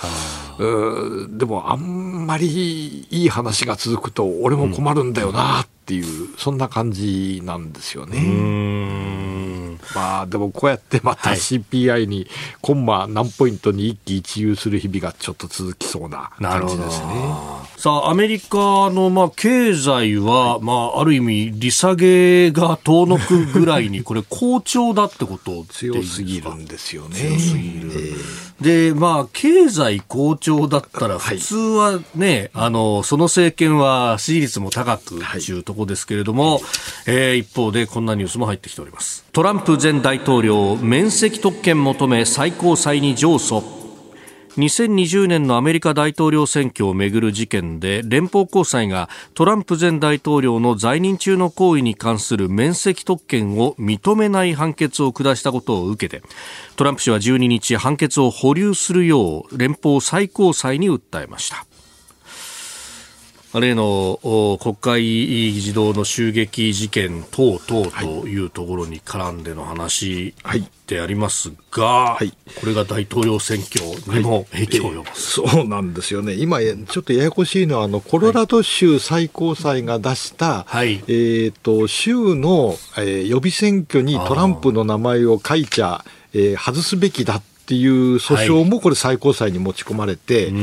[1.37, 8.19] でもあんまりいい話が続くと俺も困るんだよなっていう、うん、そんな感じなんですよね。
[9.95, 12.27] まあでもこうやってまた CPI に
[12.61, 17.52] コンマ何ポイントに一喜一憂する日々がちょっと続きそうな感じですね。
[17.77, 18.57] さあアメリカ
[18.89, 27.15] のまあ経済は、まあある意味利下げが遠のくぐらいにこれ好調だってこと強すぎるんですよね。
[27.15, 27.91] 強すぎる。
[27.91, 36.61] えーで、まあ、経済好調だったら、普通はね、はい、あの、その政権は支持率も高くというところですけれども、はい、
[37.07, 39.25] えー、一方でこんなニュースも入ってきております。
[39.33, 43.82] トランプ前大統領、免責特権求め最高裁に上訴。
[44.57, 56.23] 2020年のアメリカ大統領選挙をめぐる事件で連邦高裁がトランプ前大統領の在任中の行為に関する免責特権を認めない判決を下したことを受けて
[56.75, 61.65] トランプ氏は12日判決を保留するよう連邦最高裁に訴えました。
[63.59, 64.19] 例の
[64.61, 70.33] 国会議事堂の襲撃事件等々というところに絡んでの話
[70.87, 90.53] でありますが、はい、これが大統領選挙にも影響を及ぼす、はい、そうなんですよね、今、ちょっとややこしいのは、あのコロラド州最高裁が出した、はい、えーと、州の、えー、予備選挙にトランプの名前を書いちゃ、えー、外すべきだっていう訴訟もこれ最高裁に持ち込まれて、はい、え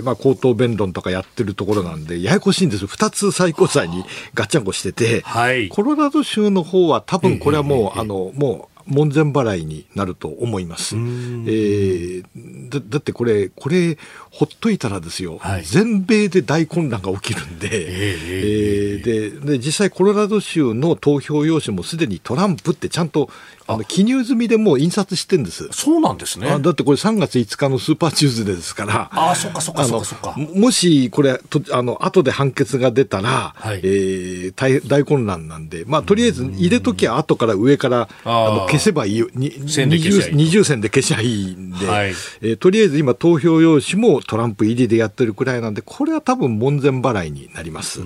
[0.00, 10.96] ー、まあ、口頭弁論とかやってるところなんで、ややこしいんです2つ最高裁にガッチャンコしてて、はい、コロラド州の方は多分これはもう、あの、もう、門前払いになると思います。
[10.96, 12.22] えー、
[12.70, 13.98] だだってこれ、これ、
[14.30, 23.30] ほっといたらですよ、はい、全米で大混乱が起きるんで、えー、えー、でで、実際コロラド州の投票用紙もすでにトランプってちゃんと
[23.66, 25.68] あの記入済みでもう印刷してんです。
[25.72, 26.58] そうなんですね。
[26.58, 29.10] だってこれ3月5日のスーパーチューズデーですから。
[29.12, 30.34] ああ、そっかそっかそっか。
[30.54, 42.08] もしこれ、とあの、後で判決が出たら、はい、えー、大大混乱なんで、まあ、とりあえず入れときゃ後から上から、あの消消せばいいよ、二重線で消しゃいい二重線で消しゃいいんで、はい
[42.40, 48.00] えーとりあえず今、投票用紙もトランプ入りでやってるくらいなんで、これは多分門前払いになります。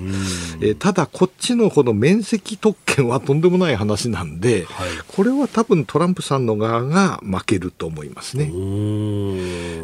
[0.61, 8.45] えーただ、こっちのこの面積特権はとんでもない話なんで、はいこれは多分トランプさんの側が負けると思いますね。
[8.53, 8.57] う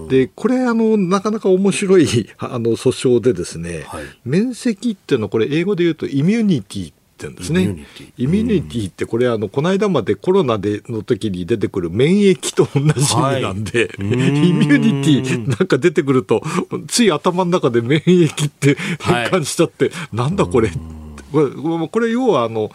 [0.04, 2.06] んで、これ、あの、なかなか面白い、
[2.38, 7.62] あの、訴訟でですね、はい面積っていうのは、これ、英語で言うと、イミュニティって言うんですね。
[7.62, 16.42] イミュニティイミュニティって、これ、あの、この間までコロナでの時に出てくる免疫と同じ意味なんで、はいうんイミュニティなんか出てくると、
[16.86, 20.70] つい頭の中で免疫って変換しちゃって、なんだこれ。
[21.32, 22.70] これ、これ要は、あの、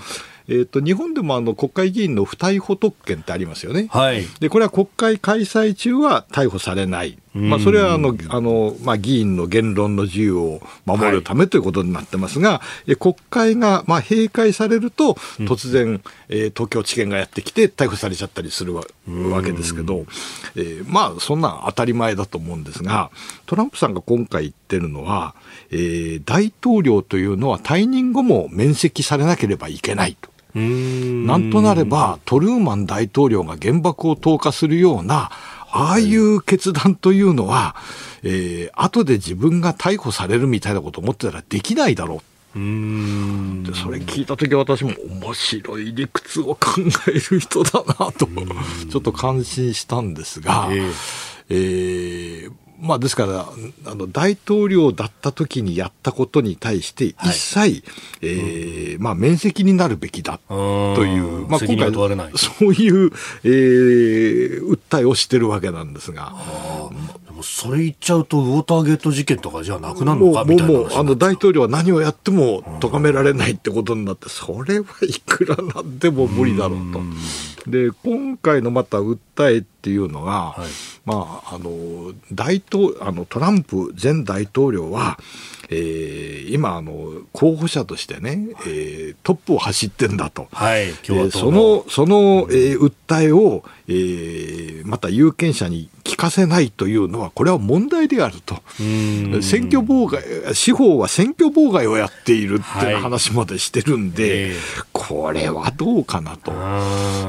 [0.49, 3.87] えっ、と、日本でもあの、国会議員の不逮捕特権ってありますよね。
[3.89, 4.25] はい。
[4.39, 18.83] でこれは国会開催中は逮捕されない、まあ、それはあのあの、まあ、議員の言論の自由を守るためということになってますが、え国会がまあ閉会されると、突然、えー東京地検がやってきて、逮捕されちゃったりするわ
[19.31, 20.05] わけですけど、
[20.55, 23.09] えーまあ、そんなん当たり前だと思うんですが、
[23.45, 25.33] トランプさんが今回言ってるのは、
[25.71, 30.29] えー大統領というのは退任後も免責されなければいけないと。
[30.55, 31.25] うん。
[31.25, 35.31] なんとなれば、トルーマン大統領が原爆を投下するような、
[35.75, 37.75] ああいう決断というのは、
[38.21, 42.21] えー後で自分が逮捕されるみたいなことを思ってたらできないだろ
[42.55, 42.59] う。
[42.59, 43.63] うん。
[43.63, 46.59] でそれ聞いたとき私も面白い理屈を考
[47.07, 50.91] える人だなと、ちょっと感心したんですが、え。
[51.49, 53.47] えーまあですから、
[53.91, 57.83] あの、大統領だった時にやったことに対して、一切、
[58.21, 63.11] えーまあ面積になるべきだという、まあ責任は問われないそういう、
[63.43, 66.33] えー訴えをしてるわけなんですが。
[67.43, 70.43] それ言っちゃうと、ウォーターゲート事件とかじゃなくなるのか？
[70.45, 70.89] みたいなもう、もう。
[70.89, 77.69] 話あの、大統領は何をやっても咎められないってことになって、それはいくらなんでも無理だろうと。
[77.69, 79.17] で、今回のまた訴
[79.55, 80.69] えっていうのが、はい。
[81.05, 85.19] まあ、あの、大統、あの、トランプ前大統領は、
[85.69, 90.47] えー今、あの、候補者としてね、えートップを走ってんだと。
[90.51, 98.61] はい、共和で党その、その、えー訴えを、えーまた有権者に聞かせないというのは、これは問題であると。
[98.79, 99.43] うん。
[99.43, 104.55] 選挙妨害、司法は選挙妨害をやっているっていうはい話までしてるんで、ええ
[104.91, 106.51] これはどうかなと、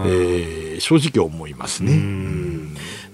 [0.06, 1.92] えー正直思いますね。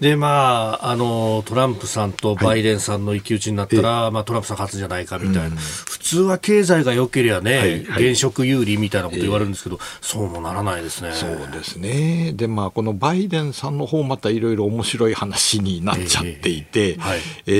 [0.00, 5.56] で、まあ、あの、トランプさんとバイデンさんの一騎打ちになったら、まあ、トランプさん勝つんじゃないかみたいな。
[5.56, 11.12] 普通は経済が良ければね、はいはい現職有利みたいなこと言われるんですけど、そうもならないですね。
[11.12, 12.32] そうですね。
[12.34, 17.52] で、まあ、このバイデンさんの方またいろいろ面白い話になっちゃっていて、ええはいえ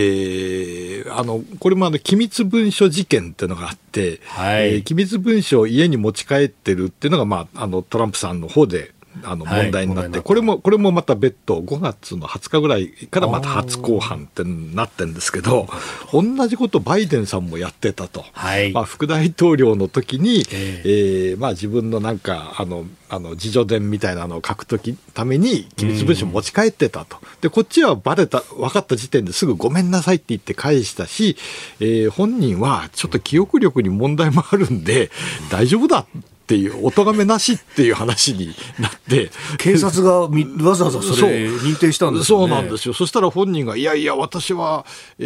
[1.07, 8.93] ーあの、これもあの、機密文書事件っていうのがあって、はいえー機密文書を家に持ち帰ってるっていうのが、まあ、あの、トランプさんの方で、
[9.25, 9.63] あのはい。
[9.65, 15.69] 問題になって、問題になったこれも、これもまた別途、5月の20日ぐらいからまた初公判ってなってるんですけど、
[16.13, 18.25] 同じことバイデンさんもやってたと。
[18.33, 18.73] はい。
[18.73, 21.35] まあ、副大統領の時に、ええ。
[21.37, 27.17] ーまあ、自分のなんか、あの、あの、自助伝みたいなのを書くとき、ために、機密文書を持ち帰ってたと。
[27.41, 31.37] で、こっちはバレた、分かった時点ですぐごめんなさいって言って返したし、
[31.81, 35.11] えー本人はちょっと記憶力に問題もあるんで、
[35.51, 42.49] 大丈夫だっていう、お咎めなしっていう話になって、警察がみわざわざそれ認定したんですよね。
[42.49, 42.95] そうなんですよ。
[42.95, 44.87] そしたら本人が、いやいや、私は、
[45.19, 45.25] え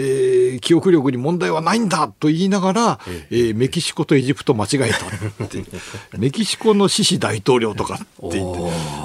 [0.56, 4.78] ー記憶力に問題はないんだと言いながら、えーメキシコとエジプト間違え
[5.38, 5.64] たって。
[6.16, 7.98] メキシコのシシ大統領とかっ
[8.30, 8.54] て言っ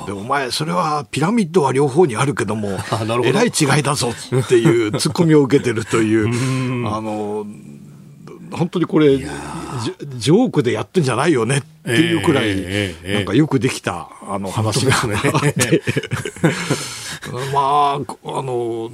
[0.06, 0.12] て。
[0.12, 2.70] お、前、それはピラミッドは両方にあるけども
[3.08, 3.22] ど。
[3.26, 6.28] えらい違いだぞっていうツッコミを受けてるという、
[6.88, 7.46] あの、
[8.52, 9.20] 本当にこれ、
[9.82, 12.56] ジョークでやってんじゃないよねっていうくらい、
[13.14, 15.82] なんかよくできたあの話があって、
[17.54, 18.92] まあ、あの、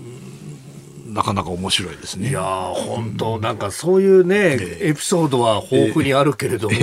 [1.15, 2.30] なかなか面白いですね。
[2.30, 6.75] いやー本当なんかそういうね、エピソードは豊富にあるけれども、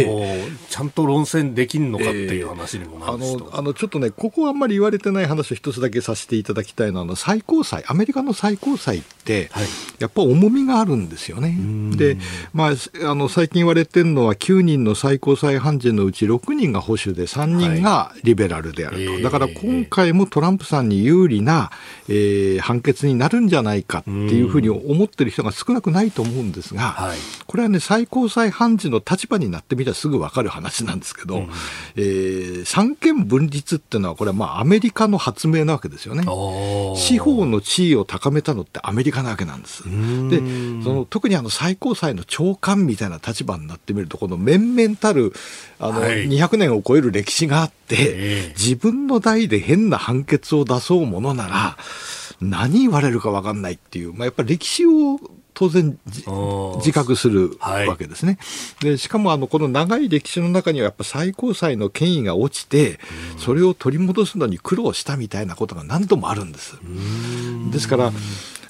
[0.70, 3.44] ちゃんと論戦できんのかっていう話にもなあるしと。
[3.44, 9.66] の、あの、ちょっとね、ここはあんまり言われてない話を一つだけさせていただきたいのは、あの、最高裁、アメリカの最高裁って、はい。
[9.98, 11.56] やっぱ重みがあるんですよね。
[11.96, 12.16] で、
[12.54, 12.72] まあ、
[13.10, 19.12] あの、最近言われてるのは、9人の最高裁判事のうち6人が保守で、3人がリベラルであると。
[19.12, 21.70] はいだから今回もトランプさんに有利な、
[22.08, 27.18] えー判決になるんじゃないかっていうふうに思ってる人が少なくないと思うんですが、はい。
[27.46, 31.42] これはね、最高裁判事の立場になってみたらすぐ分かる話話なんですけど、うん、
[31.96, 36.22] えー、三権分立っていうのは、これはまあアメリカの発明なわけですよね。
[36.96, 39.84] 司法の地位を高めたのってアメリカなわけなんです。
[39.84, 39.90] で、
[40.82, 45.32] その特にあの最高裁の長官みたいな立場になってみると、この面々たる
[45.78, 51.76] あの、はい、200年を超える歴史があって、自分の代で変な判決を出そうものなら、
[52.42, 55.20] 何言われるか分かんないっていう、まあ、やっぱり歴史を
[55.54, 58.38] 当然自覚するわけですね。
[58.80, 62.98] はい、でしかもあのこの長い歴史の中にはやっぱ最高裁の権威が落ちて、
[63.38, 66.78] それを取り戻すのに苦労したみたいなことが何度もあるんです。
[67.70, 68.12] ですから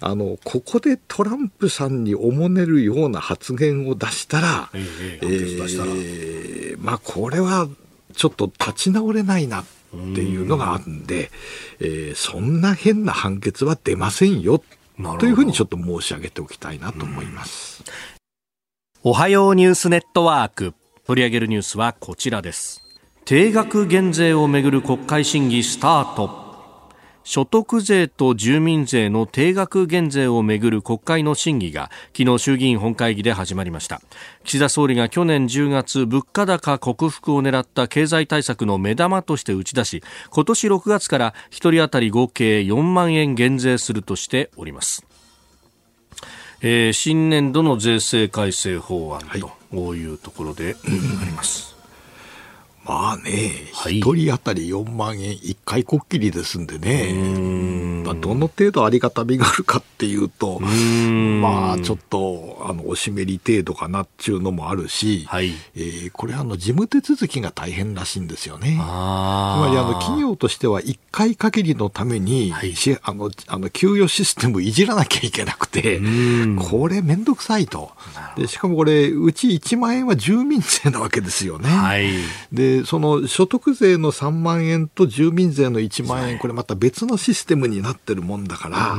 [0.01, 7.69] あのここでトランプさんにおもねるような発言を出したら、えー、まあこれは
[8.15, 9.63] ちょっと立ち直れないな。
[9.63, 9.65] っ
[10.15, 11.31] ていうのがあるんで、
[11.81, 14.63] えー、そんな変な判決は出ませんよ
[15.19, 17.85] というふうにちょっと申し上げておきたいなと思います。
[19.03, 20.75] おはようニュースネットワーク。
[21.05, 22.81] 取り上げるニュースはこちらです。
[23.25, 26.42] 定額減税をめぐる国会審議スタート
[27.25, 34.01] 所得税と住民税の定額減税をめぐる国会の審議が昨日衆議院本会議で始まりました
[34.45, 45.07] 岸田総理が去年10月物価高克服を狙った経済対策の目玉として打ち出し今年6月から1人当たり合計4万円減税するとしております
[46.65, 49.23] えー、新年度の税制改正法案
[49.73, 51.72] というところであります。
[52.85, 57.13] まあね、はい、1人当たり4万円、1回こっきりですんでね、
[58.05, 68.73] まあ、どの程度ありがたみがあるかっていうと、まあちょっとあのおしめり程度かなっていうのもあるし、はい、えー、これあの、事務手続きが大変らしいんですよね。
[68.73, 76.01] つまりあの企業としては1回限りのために、はい、あのあの給与システムいじらなきゃいけなくて、
[76.69, 77.93] これ、めんどくさいと。
[78.37, 81.69] で、しかもこれ、うち1万円は住民税なわけですよね。
[81.69, 82.11] はい、
[82.53, 88.99] でその所得税の3万円と住民税の1万円、これまた別のシステムになってるもんだから、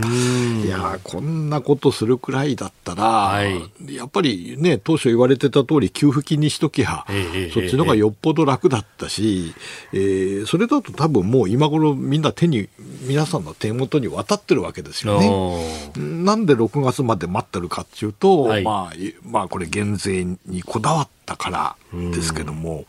[0.64, 9.54] いや、こんなことするくらいだったら、はい、やっぱりね、当初言われてた通り、給付金にしときゃ、えそっちの方がよっぽど楽だったし、
[9.94, 12.70] えー、それだと多分もう今頃みんな手に、
[13.08, 15.94] 皆さんの手元に渡ってるわけですよね。
[15.98, 18.94] なんで6月まで待ってるかっていうと、はい、まあ、
[19.24, 21.76] まあこれ減税にこだわったから
[22.12, 22.86] ですけども、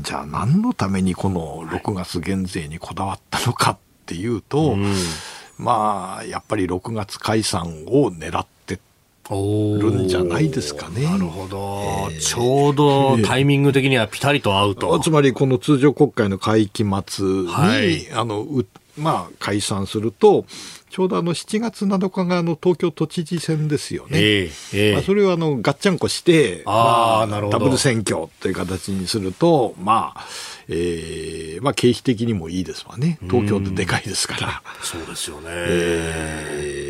[0.00, 4.76] じゃあ何のためにこの6月減税にこだわったのかっていうと、
[5.58, 8.80] まあ、やっぱり6月解散を狙って
[9.30, 11.04] るんじゃないですかね。
[11.04, 14.98] なるほど、えー、ちょうどタイミング的にはぴたりと合うと。
[15.00, 18.46] つまり、この通常国会の会期末に、はい、あの
[18.96, 20.44] まあ、解散すると、
[20.92, 24.10] ちょうどあの7月7日があの東京都知事選ですよね。
[24.12, 30.26] えーえー、まあ、それをあのガッチャンコして、あまあ、ダブル選挙という形にすると、まあ、
[30.68, 34.62] えーまあ、経費的にもいいですわね、東京ってでかいですから。
[34.82, 36.81] そうですよね、えー、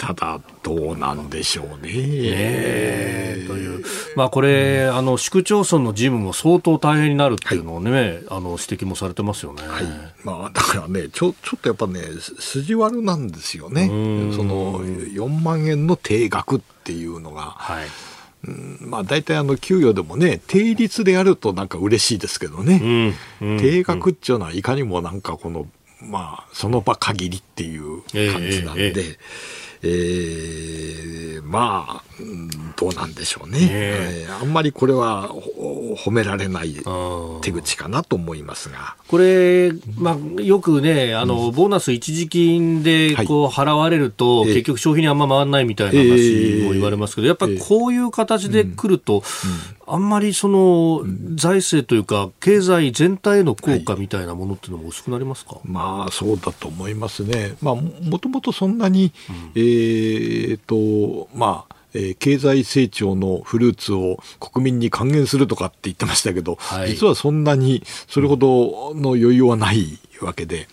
[0.00, 1.92] ただ、どうなんでしょうね。
[1.92, 3.84] ねという、
[4.16, 9.62] まあ、これ、うん、あの市区町村の事務も相当大変になるっていうのをね、はい、あの指摘もされてますよね。
[9.62, 9.84] はい。
[10.24, 12.00] まあ、だからねちょ、ちょっとやっぱね、
[12.38, 13.88] 筋悪なんですよね、
[14.34, 17.54] その4万円の定額っていうのが。
[17.58, 17.86] はい。
[18.80, 25.66] まあ、大体あの給与でもね、定率でやるとなんか嬉しいですけどね、うんうん、定額っていうのはいかにもなんかこの、
[26.00, 28.00] まあ、その場限りっていう
[28.32, 29.18] 感じなんで、えーえー
[29.82, 32.02] えー、まあ、
[32.76, 34.26] どうなんでしょうね、え。
[34.28, 35.30] ー、あんまりこれは
[36.04, 36.76] 褒められない
[37.40, 38.96] 手口かなと思いますが。
[39.08, 49.22] これ、まあ、よくね、あの、うん、ボーナス一時金でこう払われると、はい、結局、消費にあんま回らないみたいな話も言われますけど、やっぱりこういう形で来ると、
[49.92, 51.02] あんまりその
[51.34, 57.56] 財政というか、経済全体への効果みたいなものっていうのも薄くなりますか、はい、まあ、そうだと思いますね。
[57.60, 70.68] まあ、もともとそんなに、うん、えー、と、まあ、えー、経済成長のフルーツを国民に還元するとかって言ってましたけど、はい、実はそんなにそれほどの余裕はないわけで、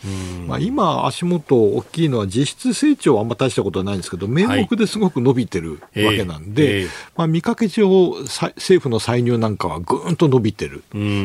[0.47, 6.85] まあ、今、足元大きいのは実質成長はあんま大したことはないんですけど、名目ですごく伸びてるわけなんで、はいえーえ。
[6.85, 10.83] ー、まあ、見かけ上、政府の歳入なんかはぐーんと伸びてる、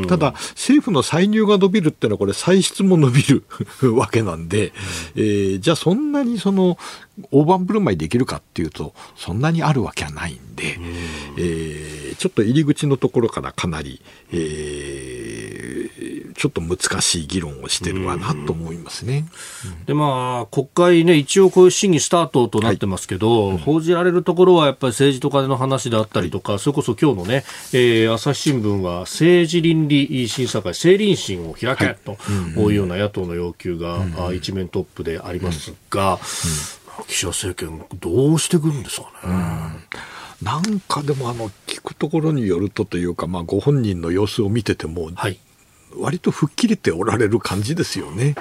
[0.09, 3.45] ただ、政府の歳入が伸びるっていうのは、これ、歳出も伸びる
[3.95, 4.73] わけなんで、
[5.17, 6.79] えー、じゃあ、そんなにその
[7.31, 10.79] 大盤振る舞いできるかっていうと、そんなにあるわけはないんで、
[11.39, 14.01] えー、ちょっと入り口のところからかなり、
[14.33, 15.82] えー、
[16.33, 19.27] ちょっと難しい議論をしてるわなと思いますね。
[19.87, 32.17] で、まあ、国会ね、一応こういう審議スタートとなってますけど、はい、報じられるところはやっぱり政治と金の話であったりとか、はい、それこそ今日のね、えー、朝日新聞は政治倫理審査会、政倫審を開け、と
[32.57, 36.19] いうような野党の要求が、うん、一面トップでありますが、
[37.09, 40.13] 岸田政権、どうしてくるんですかね。
[40.43, 45.39] なんかでもあの聞くところによるとというか、まあ、ご本人の様子を見てても、はい、
[45.97, 48.35] 割と吹っ切れておられる感じですよね。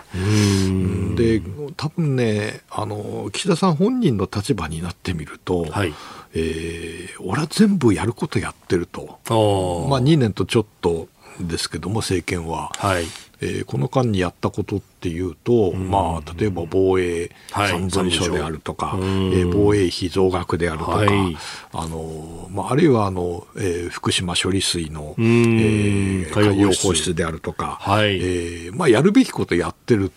[1.15, 1.41] で
[1.77, 5.93] 多分ねあの岸田さん本人の立場になってみると、はい、
[6.33, 9.19] えー、俺は全部やることやってると、
[9.89, 11.07] まあ、2年とちょっと
[11.39, 13.05] ですけども政権は、はい、
[13.41, 21.37] えー、この間にやったことっていうと、うん、まあ、例えば防衛三文書であるとか、はい、えー、防衛費増額であるとか、はい、
[21.73, 27.11] あのまあ、あるいはあの、えー、福島処理水の、えー、海洋放出。
[27.13, 30.11] であるとか、はい、えー、まあ、やるべきことやってる、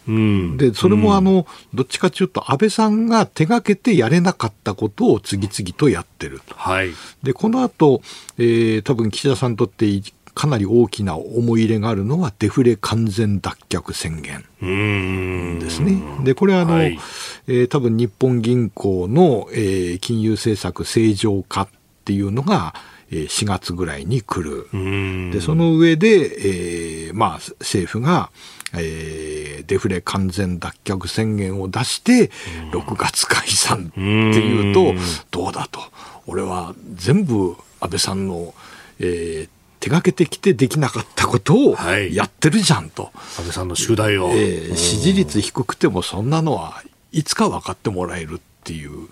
[0.57, 6.55] でそれもあのどっちかというと安倍さんが手がけてやれなかったことを次々とやってると。
[6.55, 6.91] はい、
[7.23, 8.03] でこの後、
[8.39, 9.87] えー、多分岸田さんにとって
[10.35, 16.03] かなり大きな思い入れがあるのはデフレ完全脱却宣言ですね。
[16.25, 16.99] でこれはあの、はい、
[17.47, 21.69] えー、多分日本銀行の、えー、金融政策正常化っ
[22.05, 22.75] ていうのが
[23.11, 25.31] 4月ぐらいに来る。
[25.31, 27.31] でその上で、えーまあ、
[27.61, 28.31] 政府が
[28.77, 32.31] えー、デフレ完全脱却宣言を出して、
[32.73, 34.95] 6月解散っていうと、
[35.31, 35.81] どうだと。
[36.27, 38.55] 俺は全部安倍さんの、
[38.99, 39.49] えー、
[39.85, 41.77] 手がけてきてできなかったことを
[42.11, 46.83] やってるじゃんと、はい、安倍さんの宿題を、えー、支持率低くてもそんなのは
[47.13, 49.09] いつか分かってもらえるっていう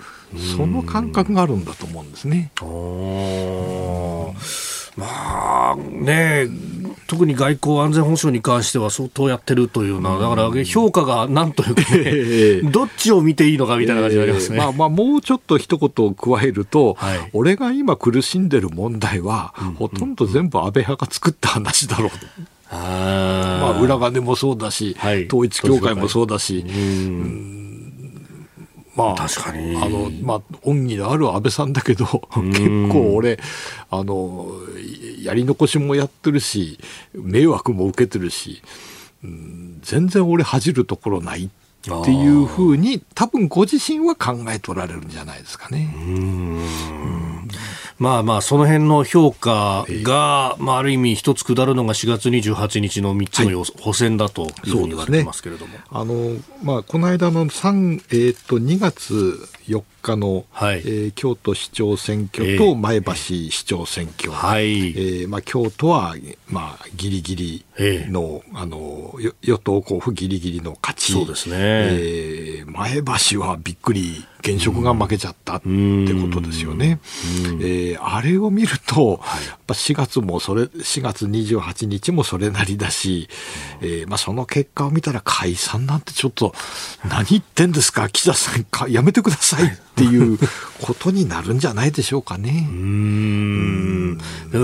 [0.56, 1.66] その感覚があるん。
[1.66, 2.50] だと思うんですね。
[4.96, 6.48] まあね、
[7.06, 22.16] 特に外交安全保障に関しては相当やってるというな、だから評価がなんというか、ね、 どっちを見ていいのかみたいな感じがありますね、えー、まあ、まあもうちょっと一言を加えると、はい、俺が今苦しんでる問題は、うん、ほとんど全部安倍派が作った話だろうと。
[22.74, 27.61] あまあ、裏金もそうだし、はい、統一教会もそうだし、うん
[28.94, 29.76] まあ、確かに。
[29.76, 33.38] あの、まあ、恩義のある安倍さんだけど、結構俺、
[33.90, 34.48] あの、
[35.22, 36.78] やり残しもやってるし、
[37.14, 38.62] 迷惑も受けてるし、
[39.24, 45.94] うん、全然俺恥じるところないっていうふうに、多分ご自身は考えとられるんじゃないですかね。
[45.96, 47.48] うん
[48.02, 55.74] まあまあ、その辺の評価が、まあ、ある意味一つ下るのが4月28日の3つの、はい、補選だというふうに言われてますけれども。
[55.74, 64.30] ね、あの、まあ、この間の3、えっ、ー、と、2月4日の、はい、えー、京都市長選挙と前橋市長選挙。
[64.30, 64.88] はい。
[64.88, 66.14] えー、まあ、京都は、
[66.48, 67.64] まあ、ギリギリ
[68.10, 71.12] の、あの、与党候補ギリギリの勝ち。
[71.12, 71.56] そうですね。
[71.58, 76.98] えー、前橋はびっくり現職が負けちゃったってことですよね。
[77.60, 83.28] えー、あれを見ると、やっぱ4月もそれ、4月28日もそれなりだし、
[83.80, 86.54] えー、まあその結果を見たら解散なんてちょっと、
[87.08, 90.38] 何言ってんですか、岸田さんか、やめてくださいっていう
[90.80, 92.66] ことになるんじゃないでしょうかね。
[92.70, 94.18] うん。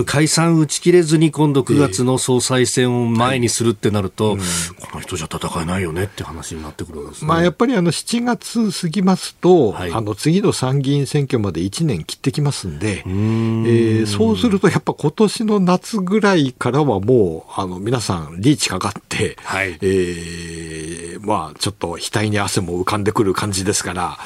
[0.06, 4.38] 解散打ち切れずに今度9月の総裁選を前にするってなると、はい、
[4.80, 7.28] この人じゃ戦えないよねって話になってくるんですね。
[7.28, 13.64] まあやっぱりあの7月過ぎますと、はい、あの次の参議院選挙まで1年切ってきますんで、ん。
[13.66, 24.18] えー、そうするとやっぱ今年の夏ぐらいからはもうあの皆さんリーチかかって、はい、えー、まあちょっと額に汗も浮かんでくる感じですから、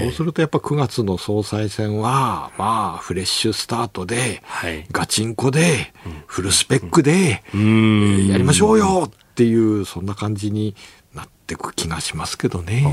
[0.00, 5.92] そうするとやっぱ9月の総裁選は、まあフレッシュスタートで、はい、ガチンコで、
[6.26, 10.74] フルスペックで、うん、やりましょうよっていう、そんな感じに
[11.14, 12.84] なっていく気がしますけどね。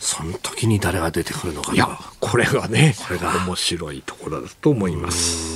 [0.00, 1.86] その時に誰が出てくるのかいや、
[2.20, 3.34] これがね、これが。
[3.46, 5.49] 面白いところだと思います。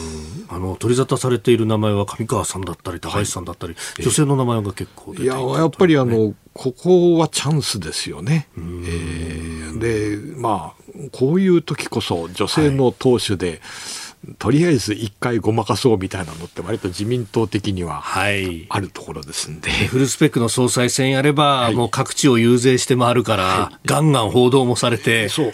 [0.54, 8.48] あの取り沙汰されている名前は上川さんだったり高橋さんだったり、はい、女性の名前が結構出ていややっぱりあのここはチャンスですよね。
[8.56, 13.60] えー、でまあこういう時こそ女性の党首で、はい
[14.38, 25.28] とりあえず一回ごまかそうみたいなのって割と自民党的にはあるところですんで、はい、フルスペックの総裁選やれば、はい、もう各地を遊説して回るから、はい、ガンガン報道もされて。
[25.28, 25.52] そう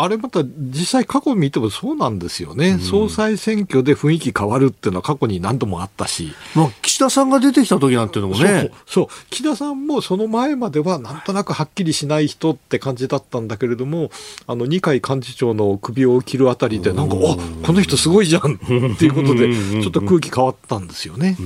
[0.00, 8.70] あれまた実際過去見てもそうなんですよね、うん、総裁選挙で雰囲気変わるっていうのは過去に何度もあったし、まあ、岸田さんが出てきた時なんていうのもね。
[8.86, 14.10] そう岸田さんもその前まではなんとなくはっきりしない人って感じだったんだけれども
[14.46, 17.36] あの二階幹事長の首を切るあたりでなんかあ
[17.66, 21.36] この人すごいじゃんっていうことでちょっと空気変わったんですよね。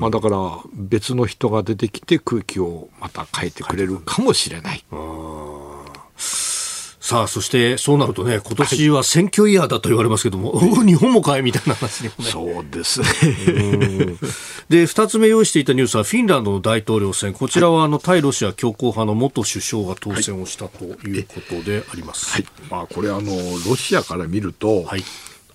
[0.00, 0.38] まあ、だから
[0.74, 4.82] 別の人が出てきて空気をまた変えてくれるかもしれない。
[7.12, 12.30] さあ、そしてそうなるとね、今年は選挙イヤーだと言われますけども、はい、日本もかいみたいな話にもね。
[12.30, 14.16] そうですね。
[14.70, 22.32] で、二つ目用意していたニュースは、フィンランドの大統領選、こちらはあの対ロシア強硬派の元首相が当選をしたということであります。
[22.32, 23.30] はい、まあ、これあの、
[23.68, 25.04] ロシアから見ると、はい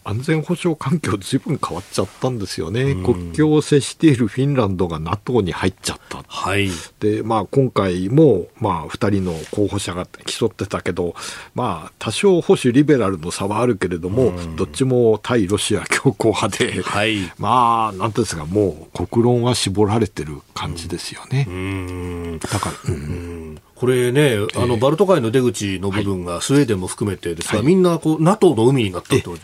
[0.08, 11.14] 安全保障環境ずいぶん変わっちゃったんですよね、うん、国境を接しているフィンランドが NATO に入っちゃった、はい、でまあ、今回も、まあ、2人の候補者が競ってたけど、
[11.56, 21.46] まあ、多少保守リベラルの差はあるけれども、うん、どっちも対ロシア強硬派で、はい、まあ、なんですが、もう国論は絞られてる感じですよね。
[21.50, 23.60] うん、だから、うん。
[23.76, 29.36] これね、あのバルト海の出口の部分がスウェーデンも含めてですが、はい、みんなこう NATO の海になったと。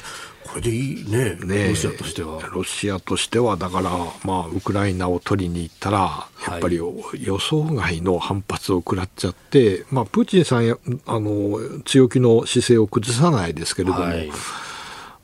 [0.48, 1.36] これでいいね。
[1.44, 2.42] ねロシアとしては。
[2.54, 3.92] ロシアとしては、だから、
[4.24, 14.30] まあ、ウクライナを取りに行ったら、やっぱり予想外の反発を食らっちゃって、まあ、プーチンさんやあの強気の姿勢を崩さないですけれども、はい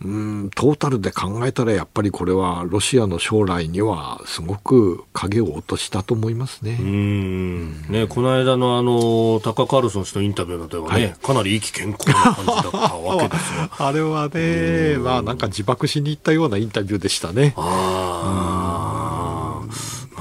[0.01, 6.77] うんトータルで考えたらやっぱりこれはロシアの将来にはすごく影を落としたと思いますね。
[6.79, 7.81] うん。
[7.89, 17.53] ねこの間のあのタカ・カールソン氏のインタビューなどはね、はい、かなり意気健康な感じだったわけですが あれはね、まあなんか自爆しに行ったようなインタビューでしたね。
[17.57, 18.68] あ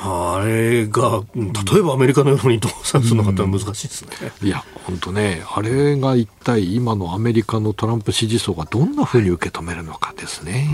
[0.08, 4.32] あれが、例えばアメリカのようにどうするのかって難しいですね。
[4.42, 10.68] いや、本当ね、あれが一体今のアメリカのトランプ支持層がどんなふうに受け止めるのかですね。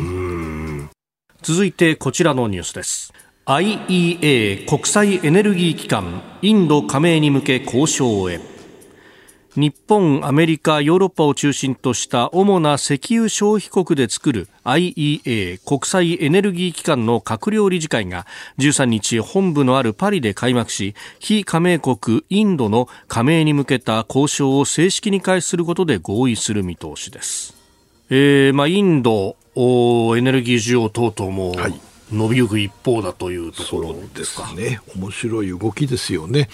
[1.42, 3.12] 続いてこちらのニュースです。
[3.46, 8.53] IEA 国際エネルギー機関インド加盟に向け交渉へ。
[9.56, 18.26] 日本、アメリカ、ヨーロッパを中心とした主な石油消費国で作る IEA 国際エネルギー機関の閣僚理事会が
[18.58, 27.54] 13日本部のあるパリで開幕し非加盟国インドの加盟に向けた交渉を正式に開始することで合意する見通しです。
[28.10, 34.52] えーまあ、インドエネルギー需要等々も、はい伸びゆく一方だというところですか。
[34.52, 34.80] ね。
[34.96, 36.48] 面白い動きですよね。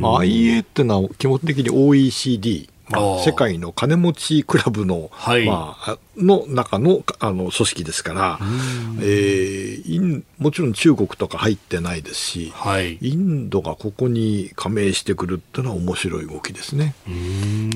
[0.00, 8.38] まあ、IA っていうのは基本的に OECD まあ、世界の金持ちクラブの、はい、まあ、の中のあの組織ですから、
[9.00, 16.94] えー、もちろん中国とか入ってないですし、はい、インドがここに加盟してくるっていうのは面白い動きですね。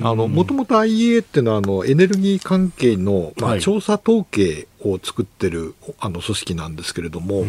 [0.01, 7.45] もともと IEA っていうのはあのエネルギー関係の、まあ、調査統計を作ってるあの組織なんですけれども、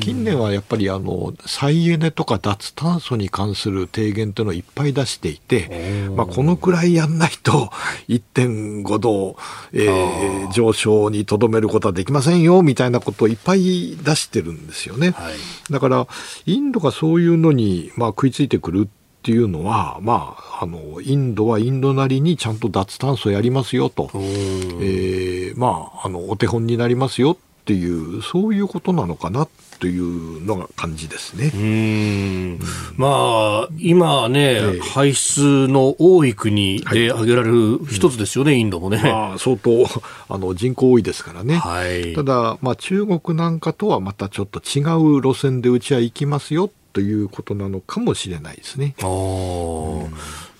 [0.00, 7.70] 近年はやっぱりあの再エネとか脱炭素に関する提言というのをいっぱい出していて、まあ、このくらいやんないと
[8.08, 9.36] 1.5度、
[9.72, 15.10] えー、上昇にとどめることはできませんよみたいなことをいっぱい出してるんですよね。
[15.12, 15.34] はい、
[15.70, 16.06] だから
[16.46, 29.46] インドがそういうのに、まあ、食いついてくるっていうのは、まあ、あのインドはインドなりにちゃんと脱炭素やりますよと、えー、まあ、あのお手本になりますよっていうそういうことなのかな
[29.78, 31.50] というのが感じですね。
[31.52, 32.58] うん。
[32.96, 39.00] まあ、今ね、えー、排出の多い国で挙げられる一つですよね、はい、インドもね。
[39.02, 39.70] まあ、相当
[40.28, 41.56] あの人口多いですからね。
[41.56, 44.82] はい、ただ、まあ、中国なんかとはまたちょっと違
[45.18, 48.94] う路線でうちは行きますよということなのかもしれないですね。
[49.02, 50.08] あ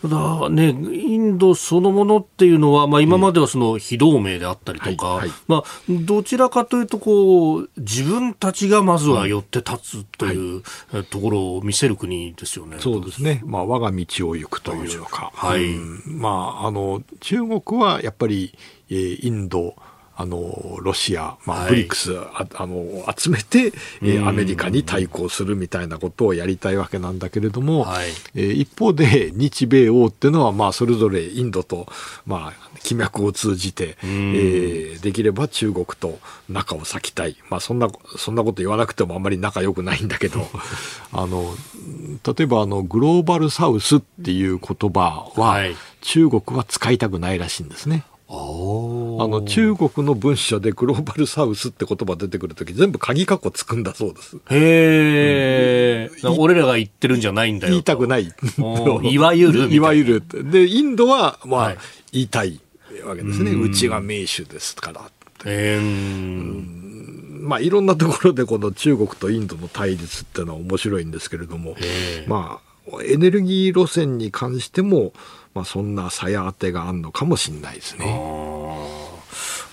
[0.02, 10.62] ただね、インドそのものっていうのは、まあ、今まではその非同盟であったりとか、はいはい、まあ、どちらかというとこう、自分たちがまずは寄って立つという
[11.10, 12.78] ところを見せる国ですよね。
[12.80, 14.98] そうですね、まあ、我が道を行くという。
[14.98, 18.58] のか、はい、うん、まあ、あの中国はやっぱり、
[18.90, 19.76] えー、インド、
[20.22, 31.88] あのロシア、まあ、ブリックス、ああの集めて、えー、アメリカに対抗するみたいなことをやりたいわけなんだけれども、はい、えー、一方で日米欧っていうのは、まあ、それぞれインドと、
[32.24, 40.46] まあ、気脈を通じて、えー、できれば中国と仲を裂きたい、まあ、そんなそんなこと言わなくてもあんまり仲良くないんだけど
[41.12, 41.52] あの
[42.24, 48.04] 例えばあのグローバルサウスっていう言葉は、はい、中国は使いたくないらしいんですね。
[48.34, 54.36] あの中国の文書でグローバルサウスって言葉出てくるとき、全部鍵括弧つくんだそうです。
[54.50, 57.72] へえ、うん、俺らが言ってるんじゃないんだよ。
[57.72, 58.32] 言いたくない。
[59.02, 60.22] いわゆる いわゆる。
[60.50, 61.78] で、インドは、まあ、はい、
[62.12, 62.60] 言いたい。
[63.04, 65.10] わけですね、うちが民主ですから。
[65.44, 71.74] えー、まあ、いろんなところでこの中国とインドの対立っていうのは面白いんですけれども、
[72.28, 72.71] まあ、
[73.04, 75.12] エネルギー路線に関しても、
[75.54, 78.06] まあ、そんなさや当てがあるのかもしれないですね。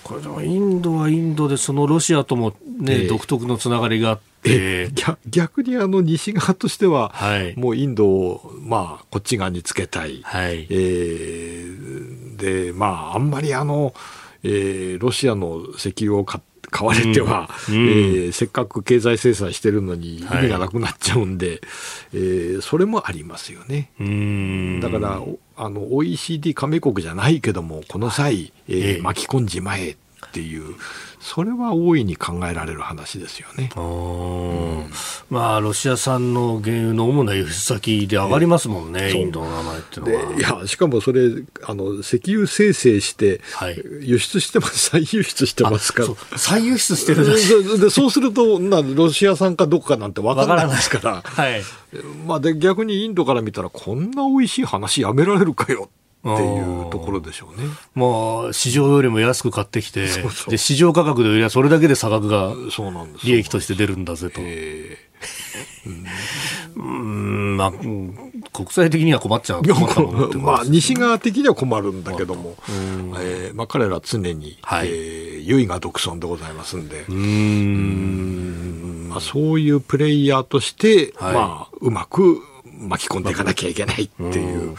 [0.02, 4.30] これでもインドはインドでそのロシアともね、えー、独特のつながりがあって。
[5.28, 10.66] 逆にあの西側としては、はい、もうインドを、まあ、こっち側につけたい、はい。
[10.70, 13.92] えー、でまああんまりあの、
[14.42, 16.40] えー、ロシアの石油を買
[16.70, 21.58] 買われては、うん、えー、せっかく経済制裁してるのに意味がなくなっちゃうんで、はい、
[22.14, 23.90] えー、それもありますよね。
[24.80, 25.20] だから
[25.56, 29.96] あの OECD 加盟国じゃないけどもこの際、えー、巻き込んじまえっ
[30.32, 30.76] ていう
[31.20, 33.70] それは大いに考えられる話ですよね。
[33.76, 34.90] うん、
[35.28, 40.56] まあ、ロシア産の原油の主な輸出先で上がりますもんね、インドの名前っていうのは。
[40.56, 41.28] いや、しかもそれ、
[41.64, 43.42] あの、石油生成して、
[44.00, 46.38] 輸出してます、再輸出してますから。
[46.38, 47.26] 再輸出してる
[47.78, 51.22] でそうするとな、ロシア産かどこかなんて分からないですから。
[51.22, 51.62] はい。
[52.26, 55.90] まあ、で、逆にインドから見たら、こんな美味しい話やめられるかよ
[56.22, 57.66] っていうところでしょうね。
[57.94, 62.52] まあ、市場よりも安く買ってきて、そうそうで市場価格で売りゃそれだけで差額が
[63.24, 64.40] 利益として出るんだぜと。
[66.76, 69.62] うん、まあ、国際的には困っちゃう。
[70.38, 72.56] まあ、西側的には困るんだけども、
[73.18, 82.42] えーまあ、彼ら常に、はいえー、唯が独尊でございますんで、うんまあ、そういうプレイヤーとして、はい、まあ、うまく
[82.78, 84.76] 巻き込んでいかなきゃいけないっていう。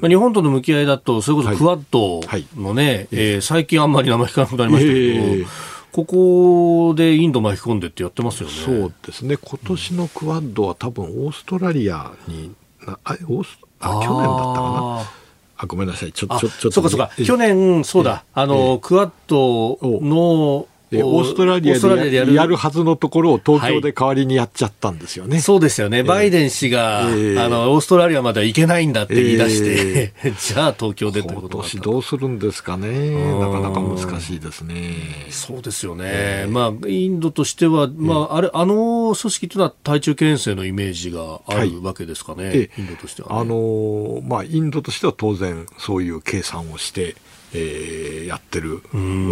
[0.00, 2.20] まあ、日本との向き合いだと、それこそクワッド
[2.60, 2.94] のね、はい。
[2.94, 5.46] はい、えー、最近あんまり名前聞かなくなりましたけど、えー、
[5.92, 8.54] ここでインド巻き込んでってやってますよね。
[8.54, 9.36] そうですね。
[9.36, 12.52] 今年のクワッドは多分オーストラリアに、
[12.86, 14.70] あ、オースあ去年だったか
[15.04, 15.10] な？
[15.58, 16.12] あ、ごめんなさい。
[16.12, 17.10] ちょ、ちょ、ちょっと、そうかそうか。
[17.16, 25.36] 去年、そうだ、あの、クワッドの、えオーストラリアでややるはずのところを東京で代わりにやっちゃったんですよね。
[25.36, 26.02] はい、そうですよね。
[26.02, 33.10] バイデン氏が、えー、あの、オーストラリアまでは行けないんだって言い出して、えー、 じゃあ東京でってこと今年どうするんですかね。
[33.38, 34.94] なかなか難しいですね。
[35.30, 36.04] そうですよね。
[36.06, 42.48] えー、まあ、インドとしては、まあ、あれ、あの組織というのは対中牽制のイメージがあるわけですかね。
[42.48, 47.16] はい、インドとしては、ね、あの、まあ、インドとしては当然そういう計算をして、
[47.52, 48.82] えー、やってる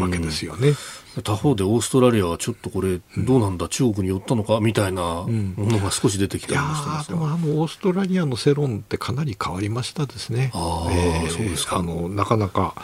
[0.00, 0.74] わけですよね。
[1.22, 10.50] 他方でオーストラリアはちょっとこれ、どうなんだ、うん、中国に寄ったのかみたいなものが少し出てきたりもしてますでもあのオーストラリアの世論ってかなり変わりましたですね。
[10.54, 11.76] あえー、そうですか。
[11.76, 12.74] あのなかなか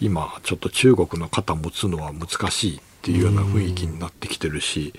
[0.00, 4.94] 今、ちょっと中国の肩持つのは難しいっていうような雰囲気になってきてるし、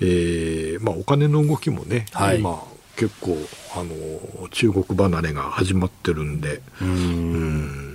[0.00, 2.62] えーまあ、お金の動きもね、はい、今、
[2.96, 3.36] 結構
[3.74, 6.62] あの中国離れが始まってるんで。
[6.80, 6.88] うん。
[6.88, 7.89] うん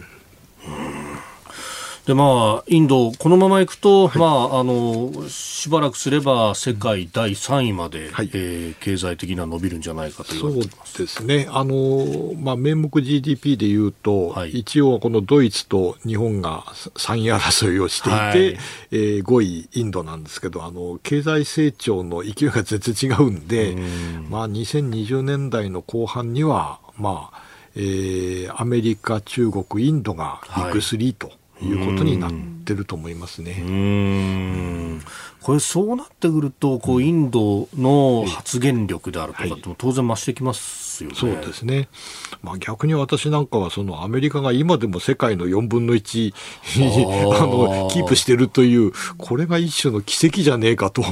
[2.06, 10.54] でまあ、インド、このままいくと、はい、まあ、あのしばらくすれば世界第3位まで、はい、えー、経済的な伸びるんじゃないかとそう
[10.98, 16.62] ですね、あのまあ、名目 GDP でいうと、はい、一応、このドイツと日本が
[16.94, 24.30] 3位争いをしていて、はい、えー、5位、インドなんですけどあの、経済成長の勢いが全然違うんで、ん。
[24.30, 27.42] まあ、2020年代の後半には、まあ
[27.76, 31.28] えー、アメリカ、中国、インドがビッグ3と。
[31.30, 31.32] い
[31.62, 32.32] いうことになっ
[32.66, 33.58] てると思いますね。
[33.62, 35.02] うん
[35.46, 41.16] これそうなってくるとこうインドの発言力であるとかっても当然増してきますよね。
[41.16, 41.88] そうですね。
[42.42, 46.34] まあ逆に私なんかはそのアメリカが今でも世界の4分の1
[47.38, 51.04] あのキープしてるというこれが一種の奇跡じゃねえかと。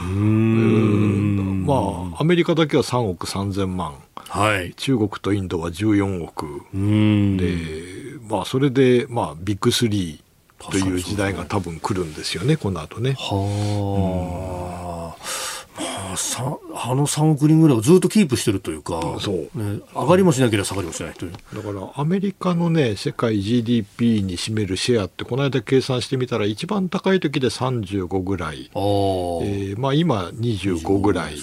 [0.00, 1.74] うん ま
[2.14, 3.96] あアメリカだけは3億3000万。
[4.30, 10.23] はい、中国とインドは14億で、まあ、それで、まあ、ビッグスリー
[10.70, 13.14] という時代が多分来るんですよね、この後ね。
[13.18, 15.44] はあ、
[15.76, 31.36] まあ、あの3億人ぐらいをずっとキープしてるというか、そう、ね、上がりもしなければ下がりもしないというだからアメリカのね、世界 GDP に占めるシェアって、この間計算してみたら、一番高い時で35ぐらい、あえーまあ、今25ぐらい。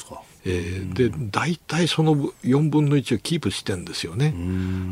[0.43, 4.33] えー、で大体その4分の1をキープしてんですよね。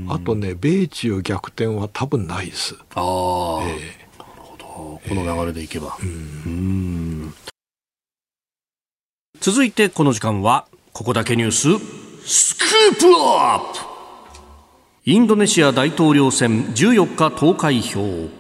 [0.07, 2.75] あとね、米中逆転は多分ないです。
[2.93, 4.08] ああ、えー。
[4.79, 5.97] この流れでいけば。
[6.01, 7.31] えー、
[9.39, 11.67] 続いてこの時間は、ここだけニュース、
[12.25, 13.89] スクープアップ
[15.05, 18.38] インドネシア大統領選14日投開票。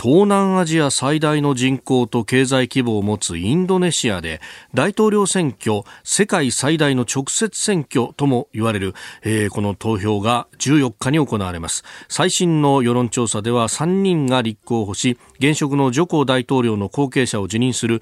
[0.00, 4.40] 東南アジア最大の人口と経済規模を持つインドネシアで
[4.72, 18.00] 大統領選挙世界最大の直接選挙とも言われる、えー、この投票が14日に行われます最新の世論調査では3人が立候補し現職のジョコ大統領の後継者を辞任する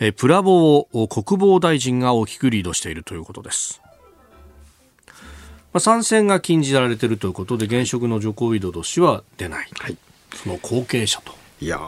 [0.00, 3.80] えプラボを国防大臣が大きくリードしているということです。
[5.72, 9.96] まあ、参戦が禁じられているということで現職のジョコウィドド氏は出ない、はい、
[10.34, 11.37] その後継者と。
[11.60, 11.80] いや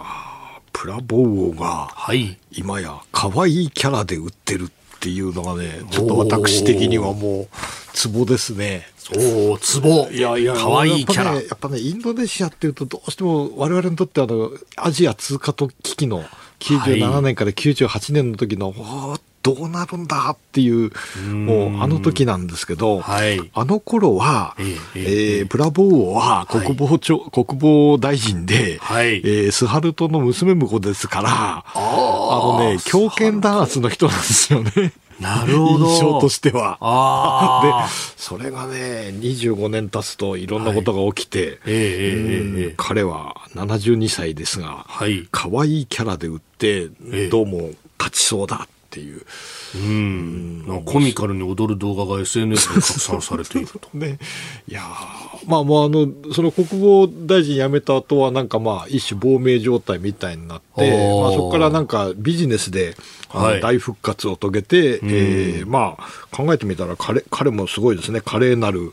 [0.72, 7.48] プラボーが、はい、今や可愛いキャラで売ってるっていうのがねちょっと私的にはもう
[7.92, 8.86] ツボですね。
[9.16, 10.08] おお、ツボ。
[10.10, 11.34] いやいや、可愛いキャラ。
[11.34, 16.24] やっぱね、インドネシアっていうと、どうしても我々にとってあの、アジア通過と危機の
[16.60, 20.90] 97年から98年の時の、はい、どうなるんだっていう、
[21.28, 34.92] もうあの時なんですけど、はい、あの頃は、えー、えー、プラボー王は国防長、はい、国防大臣で、はい、えー、スハルトの娘婿ですから、あのね、強権弾圧の人なんですよね。
[35.20, 35.86] なるほど。
[35.86, 36.78] 印象としては。
[37.86, 41.58] で、それがね、25年経つといろんなことが起きて、はい。
[41.66, 46.88] えー、彼は72歳ですが、はい、可愛いキャラで売って、
[47.30, 49.22] どうも勝ちそうだっていう。
[49.74, 53.88] うん、コミカルに踊る動画が SNS で拡散されていると。
[53.96, 54.18] ね、
[54.68, 54.82] いや
[55.46, 62.96] まあもうあの、その国防大臣辞めた後はなんかまあ一種亡命状態みたいになって、まあそこからなんかビジネスで、
[63.28, 68.92] はい、大復活を遂げて、うん、えー、まあ考えてみたら彼彼もすごいですね、華麗なる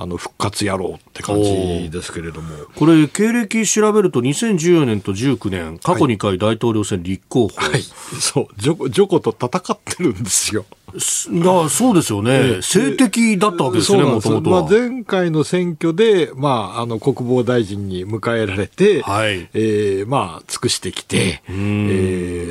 [0.00, 2.54] あの復活野郎って感じですけれども。
[2.76, 8.46] これ、経歴調べると2014年と19年、過去2回大統領選立候補、はい、はい、そう。
[8.58, 10.64] ジョ、ジョコと戦ってるんですよ。
[10.94, 14.50] だそうですよね、政敵だったわけですね、もともと。
[14.50, 19.48] まあ、前回の選挙で、まあ、あの国防大臣に迎えられて、はい。
[19.52, 21.52] えーまあ、尽くしてきて、え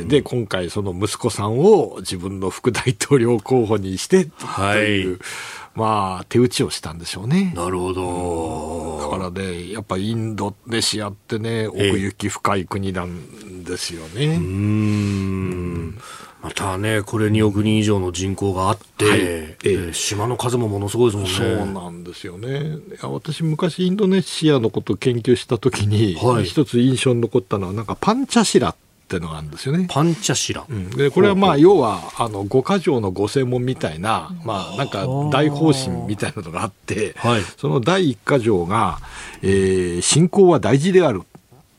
[0.05, 4.45] ー、で今回、その息子さんを自分の副大統領候補にしてと
[4.75, 5.09] いう。
[5.11, 7.53] はいまあ、手打ちをしたんでしょうね。
[7.55, 9.11] なるほど。
[9.11, 14.37] だからね、やっぱインドネシアってね、奥行き深い国なんですよね。
[14.37, 15.97] うん。
[16.41, 21.65] またね、これ2億人以上の人口があって、はい、えー、島の数もものすごいですもんね。
[21.65, 22.79] そうなんですよね。
[23.03, 29.87] 私、昔インドネシアのことを研究したときに、はい、一つ印象に残ったのは、なんかパンチャシラっていうのがあるんですよね。
[29.89, 30.65] パンチャシラ。
[30.69, 38.99] うん、でこれはまあ要はあの五箇条の五専門みたいなまあなんか大方針みたいなのがあって、はい、その第一箇条が、
[39.41, 41.23] えー、信仰は大事である。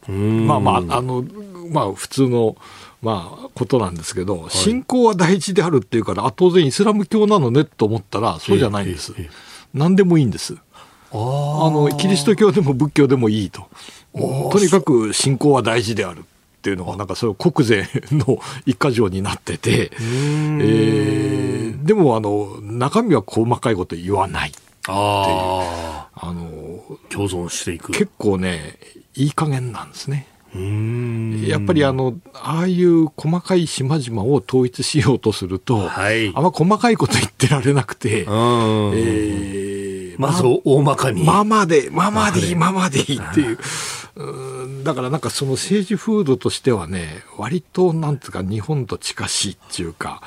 [0.09, 1.25] まあまああの
[1.71, 2.57] まあ普通の
[3.01, 9.15] まあ、ことなんですけど、はい、信仰は大事であるっていうから、あ当然イスラム教なのねと思ったら、そうじゃないんです。
[9.17, 9.31] えええ、
[9.73, 10.57] 何でもいいんです。
[11.11, 13.69] あのキリスト教でも仏教でもいいと。
[14.13, 16.25] とにかく信仰は大事である。
[16.69, 24.69] っていうのがなんかそれ国税の一箇条になってて、えー、でもあの中身は細かいこと言わないっていう。
[26.21, 27.93] あの共存していく。
[27.93, 28.75] 結構ね
[29.15, 30.27] いい加減なんですね。
[31.47, 41.23] やっぱりあのああいう細かい島々を統一しようとすると、はい、あんま細かいこと言ってられなくて、えー、まず大まかに。
[41.23, 43.59] ままで、ままでいい、ままでいいっていう。
[44.89, 50.23] だからなんかその政治風土としてはね、割となんつうか日本と近しいっていうか、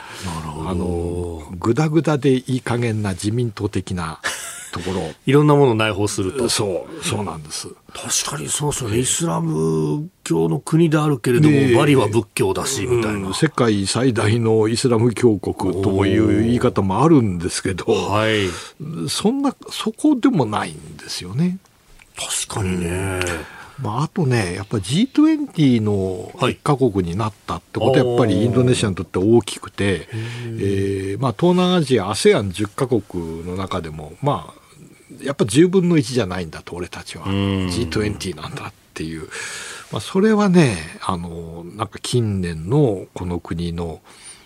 [0.67, 4.19] あの、ぐだぐだでいい加減な自民党的な
[4.71, 5.01] ところ。
[5.25, 6.47] いろんなものを内包すると。
[6.47, 7.69] そう、そうなんです。
[7.91, 8.99] 確かにそうですよね。
[8.99, 18.47] イスラム教の国であるけれども、バリは仏教だし、みたいな、世界最大のイスラム教国という言い方もあるんですけど、はい、
[19.09, 21.57] そんな、そこでもないんですよね。
[22.15, 23.21] 確かにね。
[23.25, 34.61] うんまあ、あとね、やっぱり G20 の一カ国になったってことは、やっぱりインドネシアにとって大きくて、えーまあ、東南アジア、ASEAN10 カ国の中でも、まあ、
[35.23, 37.25] やっぱ10分の1じゃないんだと、俺たちは。
[37.25, 39.27] G20 なんだっていう。
[39.91, 44.01] まあ、それはね、あの、なんか近年のこの国の、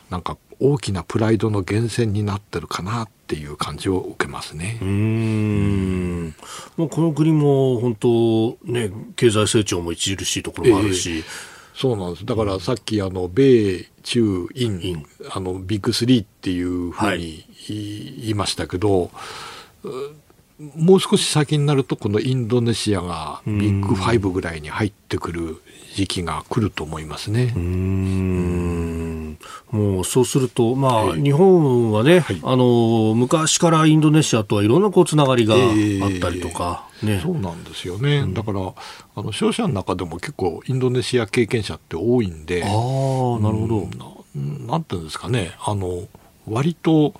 [0.10, 4.80] なんか大きなプライドの源泉になってるかなっていう感じを受けますね。
[4.82, 6.36] うん。
[6.78, 11.12] もうこの国も本当ね、経済成長も著しいところもあるし。
[11.12, 11.24] えー
[11.76, 12.26] そうなんです。
[12.26, 19.10] だからさっきあの米中印あのビッグスリーっていうふうに言いましたけど、は
[20.60, 25.62] い、もう少し先になるとこのインドネシアがビッグファイブぐらいに入ってくる
[25.96, 27.54] 時期が来ると思いますね。
[27.56, 29.38] うん。
[29.72, 35.62] もうそうすると、まあ、はい、日本はね、はい、あの昔からインドネシアとはいろんなこうつながりがあっ
[36.20, 38.60] たりとか、えー、ね、そうなんですよね、うん、だから
[39.16, 43.90] あの商社の中でも結構インドネシア経験者って多いんでああなるほど、
[44.36, 45.52] うん、なんていうんですかね。
[45.66, 46.08] あの
[46.48, 47.14] 割と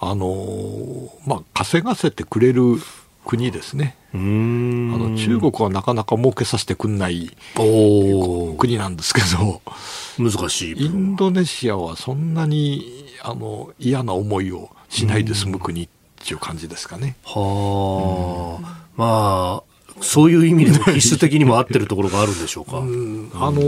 [0.00, 2.76] あの、まあ、稼がせてくれる
[3.24, 3.96] 国ですね。
[4.14, 9.62] あの中国はなかなか儲けさせてくんない国なんですけど。
[10.18, 10.84] 難しい。
[10.84, 15.88] インドネシアはそんなにあの嫌な思いをしないで済む国っ
[16.24, 17.16] ていう感じですかね。
[17.24, 22.78] はあ、まあそういう意味でも必須的にも合ってるところがあるんでしょうか。
[22.78, 23.62] あの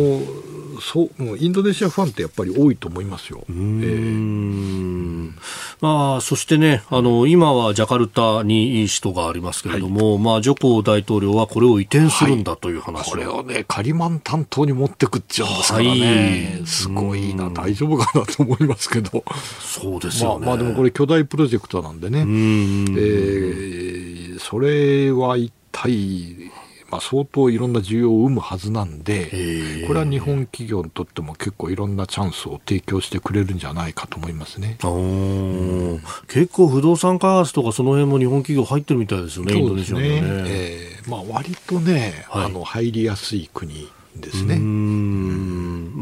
[0.81, 3.45] そうインドネシアファンってやっぱり多いと思いますよ。
[3.49, 5.33] えー、
[5.81, 17.51] まあ、そしてねあの今はジャカルタに首都がありますけれども、はい、まあ、ジョコ大統領はこれを移転するんだという話、はい、これをねカリマン担当に持ってくっちゃうんですからね、はい、すごいな。
[17.51, 19.25] 大丈夫かなと思いますけど。
[19.61, 26.51] そうですよね、まあ、まあでもこれ巨大プロジェクトなんでね、えー、それは一体
[26.95, 40.23] まあ、相当いろんな需要を生むはずなんで、これは日本企業にとっても結構いろんなチャンスを提供してくれるんじゃないかと思いますね、うん、結構不動産開発とかその辺も日本企業入ってるみたいですよね、インドネシアね。
[40.47, 44.55] えーまあ、割とね、はい、あの入りやすい国ですね。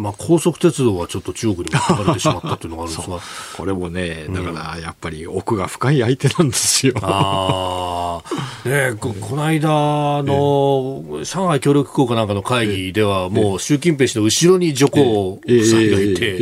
[0.03, 3.20] まあ、高速鉄道はちょっと中国にもかかれてしまったというのがあるんですが。
[3.57, 6.94] これもね、だからやっぱり奥が深い相手なんですよ。
[7.00, 8.20] あ
[8.68, 16.38] ねこ、この間の上海協力機構かなんかの会議では、もう習近平氏の後ろに女皇夫妻がいて、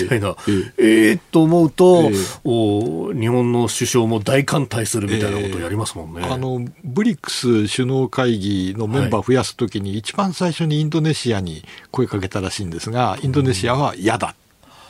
[0.00, 0.36] みたいな、
[0.78, 2.10] えー、と思うと、
[2.44, 6.26] お日本の首相も大歓待するみたいなことをやりますもんね。
[6.28, 14.30] あのブリックス首脳会議のメンバー増やすときに、一番最初にインドネシアに声かけたらしいんですが、インドネシアは嫌だっ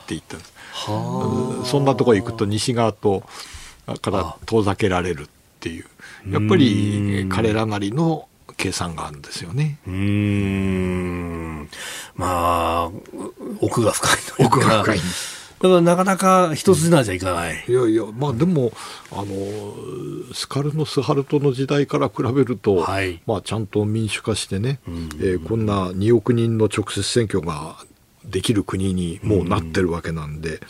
[0.07, 0.53] て言ったんです。
[1.65, 3.25] そんなところ行くと西側と
[4.03, 5.27] から遠ざけられるっ
[5.61, 5.85] ていう。
[6.31, 9.79] やっぱり彼らなりの計算があるんですよね。
[9.87, 11.69] うん。
[12.15, 12.91] まあ、
[13.61, 14.57] 奥が深いというか。
[14.57, 14.99] 奥が深い。
[15.59, 17.65] だからなかなか一筋縄じゃいかない。
[17.67, 18.73] いやいや、まあでも、
[19.11, 27.77] あの、スカルノ・スハルトの時代から比べると、はい、まあちゃんと民主化してね、うん、えー、こんな2億人の直接選挙が
[28.29, 30.61] できる国にもうなってるわけなんで、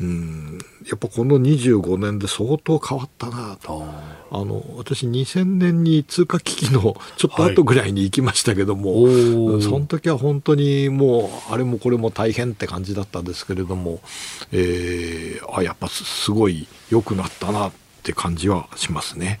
[0.00, 0.58] うん、
[0.88, 3.84] やっぱこの25年で相当変わったなと。
[4.32, 14.00] あの私2000年に通貨危機のちょっと後ぐらいに行きましたけども、はい、その時は本当にもうあれもこれも大変って感じだったんですけれども、
[14.52, 17.72] えー、あやっぱすごい良くなったなっ
[18.04, 19.40] て感じはしますね。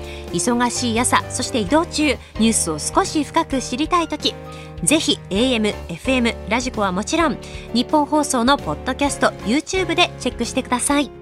[0.33, 2.03] 忙しい朝そして移動中
[2.39, 4.33] ニュースを少し深く知りたい時
[4.83, 7.37] ぜひ AM、FM、ラジコはもちろん
[7.73, 11.20] ニッポン放送のポッドキャスト YouTube でチェックしてください。